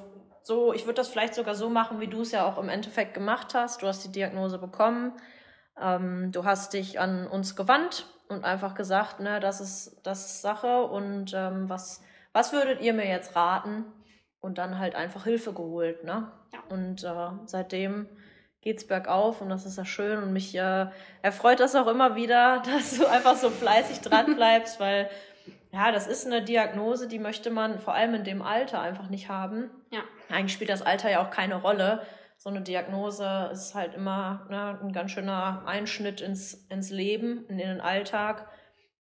so, 0.51 0.73
ich 0.73 0.85
würde 0.85 0.97
das 0.97 1.07
vielleicht 1.07 1.37
sogar 1.37 1.55
so 1.55 1.71
machen, 1.71 2.01
wie 2.01 2.09
du 2.09 2.23
es 2.23 2.33
ja 2.33 2.45
auch 2.45 2.59
im 2.59 2.69
Endeffekt 2.69 3.15
gemacht 3.15 3.55
hast. 3.55 3.83
Du 3.83 3.87
hast 3.87 4.05
die 4.05 4.11
Diagnose 4.11 4.59
bekommen, 4.59 5.13
ähm, 5.81 6.33
du 6.33 6.45
hast 6.45 6.73
dich 6.73 6.99
an 6.99 7.29
uns 7.29 7.55
gewandt 7.55 8.07
und 8.29 8.45
einfach 8.45 8.75
gesagt, 8.75 9.21
ne, 9.21 9.39
das 9.39 9.61
ist, 9.61 10.01
das 10.03 10.27
ist 10.27 10.43
Sache 10.43 10.83
und 10.83 11.33
ähm, 11.35 11.69
was, 11.69 12.03
was 12.33 12.53
würdet 12.53 12.81
ihr 12.81 12.93
mir 12.95 13.07
jetzt 13.07 13.37
raten? 13.37 13.85
Und 14.41 14.59
dann 14.59 14.81
halt 14.81 14.97
einfach 14.97 15.23
Hilfe 15.23 15.53
geholt, 15.53 16.03
ne? 16.03 16.33
Ja. 16.53 16.59
Und 16.69 17.05
äh, 17.05 17.47
seitdem 17.47 18.09
geht's 18.61 18.87
bergauf 18.87 19.41
und 19.41 19.51
das 19.51 19.67
ist 19.67 19.79
ja 19.79 19.85
schön 19.85 20.21
und 20.21 20.33
mich 20.33 20.57
äh, 20.57 20.87
erfreut 21.23 21.61
das 21.61 21.77
auch 21.77 21.87
immer 21.87 22.17
wieder, 22.17 22.61
dass 22.75 22.99
du 22.99 23.07
einfach 23.07 23.37
so 23.37 23.51
fleißig 23.51 24.01
dran 24.01 24.35
bleibst, 24.35 24.81
weil 24.81 25.09
ja, 25.73 25.93
das 25.93 26.07
ist 26.07 26.27
eine 26.27 26.43
Diagnose, 26.43 27.07
die 27.07 27.19
möchte 27.19 27.51
man 27.51 27.79
vor 27.79 27.95
allem 27.95 28.15
in 28.15 28.25
dem 28.25 28.43
Alter 28.43 28.81
einfach 28.81 29.09
nicht 29.09 29.29
haben. 29.29 29.71
Ja. 29.91 30.01
Eigentlich 30.29 30.53
spielt 30.53 30.71
das 30.71 30.83
Alter 30.83 31.11
ja 31.11 31.25
auch 31.25 31.31
keine 31.31 31.57
Rolle. 31.57 32.03
So 32.37 32.49
eine 32.49 32.63
Diagnose 32.63 33.51
ist 33.53 33.75
halt 33.75 33.95
immer 33.95 34.47
ne, 34.51 34.79
ein 34.83 34.93
ganz 34.93 35.13
schöner 35.13 35.63
Einschnitt 35.67 36.21
ins, 36.21 36.55
ins 36.71 36.91
Leben, 36.91 37.47
in 37.49 37.59
den 37.59 37.81
Alltag. 37.81 38.49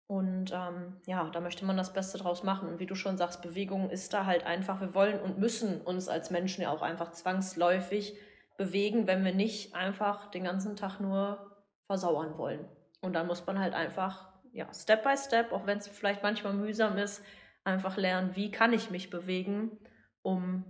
Und 0.08 0.52
ähm, 0.52 1.00
ja, 1.06 1.28
da 1.30 1.40
möchte 1.40 1.64
man 1.64 1.76
das 1.76 1.92
Beste 1.92 2.18
draus 2.18 2.42
machen. 2.42 2.68
Und 2.68 2.80
wie 2.80 2.86
du 2.86 2.94
schon 2.94 3.16
sagst, 3.16 3.42
Bewegung 3.42 3.90
ist 3.90 4.12
da 4.12 4.24
halt 4.24 4.44
einfach. 4.44 4.80
Wir 4.80 4.94
wollen 4.94 5.20
und 5.20 5.38
müssen 5.38 5.80
uns 5.80 6.08
als 6.08 6.30
Menschen 6.30 6.62
ja 6.62 6.70
auch 6.70 6.82
einfach 6.82 7.12
zwangsläufig 7.12 8.16
bewegen, 8.56 9.06
wenn 9.06 9.24
wir 9.24 9.34
nicht 9.34 9.74
einfach 9.74 10.30
den 10.30 10.44
ganzen 10.44 10.76
Tag 10.76 10.98
nur 10.98 11.54
versauern 11.86 12.38
wollen. 12.38 12.66
Und 13.00 13.12
dann 13.12 13.26
muss 13.26 13.46
man 13.46 13.58
halt 13.58 13.74
einfach 13.74 14.28
ja, 14.56 14.72
Step 14.72 15.04
by 15.04 15.16
Step, 15.16 15.52
auch 15.52 15.66
wenn 15.66 15.78
es 15.78 15.86
vielleicht 15.86 16.22
manchmal 16.22 16.54
mühsam 16.54 16.96
ist, 16.96 17.22
einfach 17.62 17.96
lernen, 17.96 18.34
wie 18.36 18.50
kann 18.50 18.72
ich 18.72 18.90
mich 18.90 19.10
bewegen, 19.10 19.78
um 20.22 20.64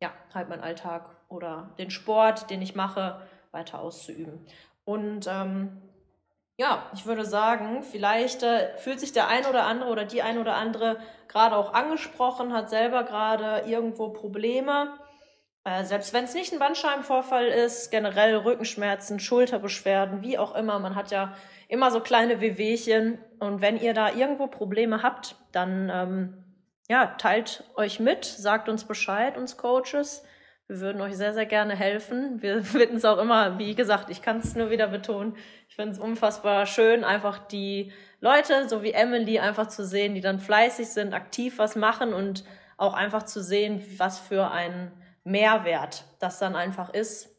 ja, 0.00 0.12
halt 0.32 0.48
meinen 0.48 0.62
Alltag 0.62 1.10
oder 1.28 1.74
den 1.78 1.90
Sport, 1.90 2.50
den 2.50 2.62
ich 2.62 2.74
mache, 2.74 3.20
weiter 3.50 3.80
auszuüben. 3.80 4.46
Und 4.84 5.26
ähm, 5.26 5.82
ja, 6.56 6.88
ich 6.94 7.04
würde 7.06 7.24
sagen, 7.24 7.82
vielleicht 7.82 8.42
äh, 8.42 8.76
fühlt 8.76 9.00
sich 9.00 9.12
der 9.12 9.28
ein 9.28 9.44
oder 9.46 9.64
andere 9.64 9.90
oder 9.90 10.04
die 10.04 10.22
ein 10.22 10.38
oder 10.38 10.54
andere 10.54 10.98
gerade 11.28 11.56
auch 11.56 11.74
angesprochen, 11.74 12.52
hat 12.52 12.70
selber 12.70 13.02
gerade 13.02 13.68
irgendwo 13.68 14.10
Probleme. 14.10 14.98
Äh, 15.66 15.84
selbst 15.84 16.14
wenn 16.14 16.24
es 16.24 16.34
nicht 16.34 16.52
ein 16.52 16.60
Bandscheibenvorfall 16.60 17.48
ist, 17.48 17.90
generell 17.90 18.36
Rückenschmerzen, 18.36 19.18
Schulterbeschwerden, 19.18 20.22
wie 20.22 20.38
auch 20.38 20.54
immer, 20.54 20.78
man 20.78 20.94
hat 20.94 21.10
ja 21.10 21.34
immer 21.66 21.90
so 21.90 21.98
kleine 21.98 22.40
Wehwehchen. 22.40 23.18
Und 23.40 23.60
wenn 23.60 23.76
ihr 23.76 23.92
da 23.92 24.12
irgendwo 24.12 24.46
Probleme 24.46 25.02
habt, 25.02 25.34
dann 25.50 25.90
ähm, 25.92 26.44
ja, 26.88 27.06
teilt 27.18 27.64
euch 27.74 27.98
mit, 27.98 28.24
sagt 28.24 28.68
uns 28.68 28.84
Bescheid, 28.84 29.36
uns 29.36 29.56
Coaches. 29.56 30.24
Wir 30.68 30.78
würden 30.78 31.02
euch 31.02 31.16
sehr, 31.16 31.34
sehr 31.34 31.46
gerne 31.46 31.74
helfen. 31.74 32.40
Wir 32.42 32.62
finden 32.62 32.98
es 32.98 33.04
auch 33.04 33.18
immer, 33.18 33.58
wie 33.58 33.74
gesagt, 33.74 34.08
ich 34.08 34.22
kann 34.22 34.38
es 34.38 34.54
nur 34.54 34.70
wieder 34.70 34.86
betonen, 34.86 35.36
ich 35.68 35.74
finde 35.74 35.92
es 35.92 35.98
unfassbar 35.98 36.66
schön, 36.66 37.02
einfach 37.02 37.38
die 37.38 37.92
Leute, 38.20 38.68
so 38.68 38.84
wie 38.84 38.92
Emily, 38.92 39.40
einfach 39.40 39.66
zu 39.66 39.84
sehen, 39.84 40.14
die 40.14 40.20
dann 40.20 40.38
fleißig 40.38 40.88
sind, 40.90 41.12
aktiv 41.12 41.58
was 41.58 41.74
machen 41.74 42.14
und 42.14 42.44
auch 42.76 42.94
einfach 42.94 43.24
zu 43.24 43.42
sehen, 43.42 43.84
was 43.98 44.20
für 44.20 44.52
ein 44.52 44.92
Mehrwert 45.26 46.04
das 46.20 46.38
dann 46.38 46.54
einfach 46.54 46.88
ist, 46.94 47.34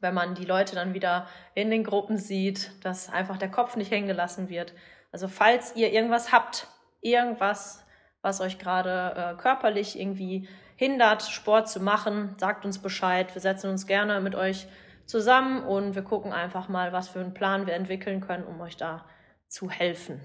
wenn 0.00 0.14
man 0.14 0.34
die 0.34 0.46
Leute 0.46 0.74
dann 0.74 0.94
wieder 0.94 1.28
in 1.54 1.70
den 1.70 1.84
Gruppen 1.84 2.16
sieht, 2.16 2.72
dass 2.84 3.10
einfach 3.10 3.36
der 3.36 3.50
Kopf 3.50 3.76
nicht 3.76 3.90
hängen 3.90 4.08
gelassen 4.08 4.48
wird. 4.48 4.72
Also 5.12 5.28
falls 5.28 5.76
ihr 5.76 5.92
irgendwas 5.92 6.32
habt, 6.32 6.66
irgendwas, 7.02 7.84
was 8.22 8.40
euch 8.40 8.58
gerade 8.58 9.14
äh, 9.14 9.40
körperlich 9.40 10.00
irgendwie 10.00 10.48
hindert, 10.76 11.22
Sport 11.22 11.68
zu 11.68 11.80
machen, 11.80 12.34
sagt 12.38 12.64
uns 12.64 12.80
Bescheid. 12.80 13.34
Wir 13.34 13.42
setzen 13.42 13.68
uns 13.70 13.86
gerne 13.86 14.20
mit 14.22 14.34
euch 14.34 14.66
zusammen 15.04 15.62
und 15.62 15.94
wir 15.94 16.02
gucken 16.02 16.32
einfach 16.32 16.68
mal, 16.68 16.92
was 16.92 17.10
für 17.10 17.20
einen 17.20 17.34
Plan 17.34 17.66
wir 17.66 17.74
entwickeln 17.74 18.22
können, 18.22 18.44
um 18.44 18.58
euch 18.62 18.78
da 18.78 19.04
zu 19.48 19.68
helfen. 19.68 20.20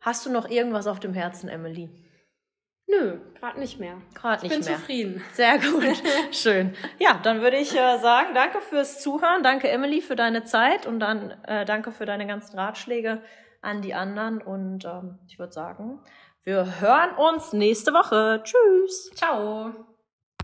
Hast 0.00 0.24
du 0.24 0.30
noch 0.30 0.48
irgendwas 0.48 0.86
auf 0.86 1.00
dem 1.00 1.14
Herzen, 1.14 1.48
Emily? 1.48 1.90
Nö, 2.92 3.18
gerade 3.38 3.58
nicht 3.58 3.80
mehr. 3.80 3.96
Gerade 4.14 4.42
nicht 4.42 4.52
ich 4.52 4.58
bin 4.58 4.68
mehr. 4.68 4.76
zufrieden. 4.78 5.24
Sehr 5.32 5.58
gut, 5.58 5.84
schön. 6.32 6.74
Ja, 6.98 7.18
dann 7.22 7.40
würde 7.40 7.56
ich 7.56 7.72
äh, 7.74 7.98
sagen, 7.98 8.34
danke 8.34 8.60
fürs 8.60 9.00
Zuhören, 9.00 9.42
danke 9.42 9.68
Emily 9.68 10.00
für 10.00 10.16
deine 10.16 10.44
Zeit 10.44 10.86
und 10.86 11.00
dann 11.00 11.30
äh, 11.46 11.64
danke 11.64 11.90
für 11.92 12.04
deine 12.04 12.26
ganzen 12.26 12.58
Ratschläge 12.58 13.22
an 13.62 13.80
die 13.80 13.94
anderen 13.94 14.42
und 14.42 14.84
ähm, 14.84 15.18
ich 15.28 15.38
würde 15.38 15.52
sagen, 15.52 16.00
wir 16.44 16.80
hören 16.80 17.14
uns 17.14 17.52
nächste 17.52 17.92
Woche. 17.92 18.42
Tschüss. 18.42 19.10
Ciao. 19.14 19.91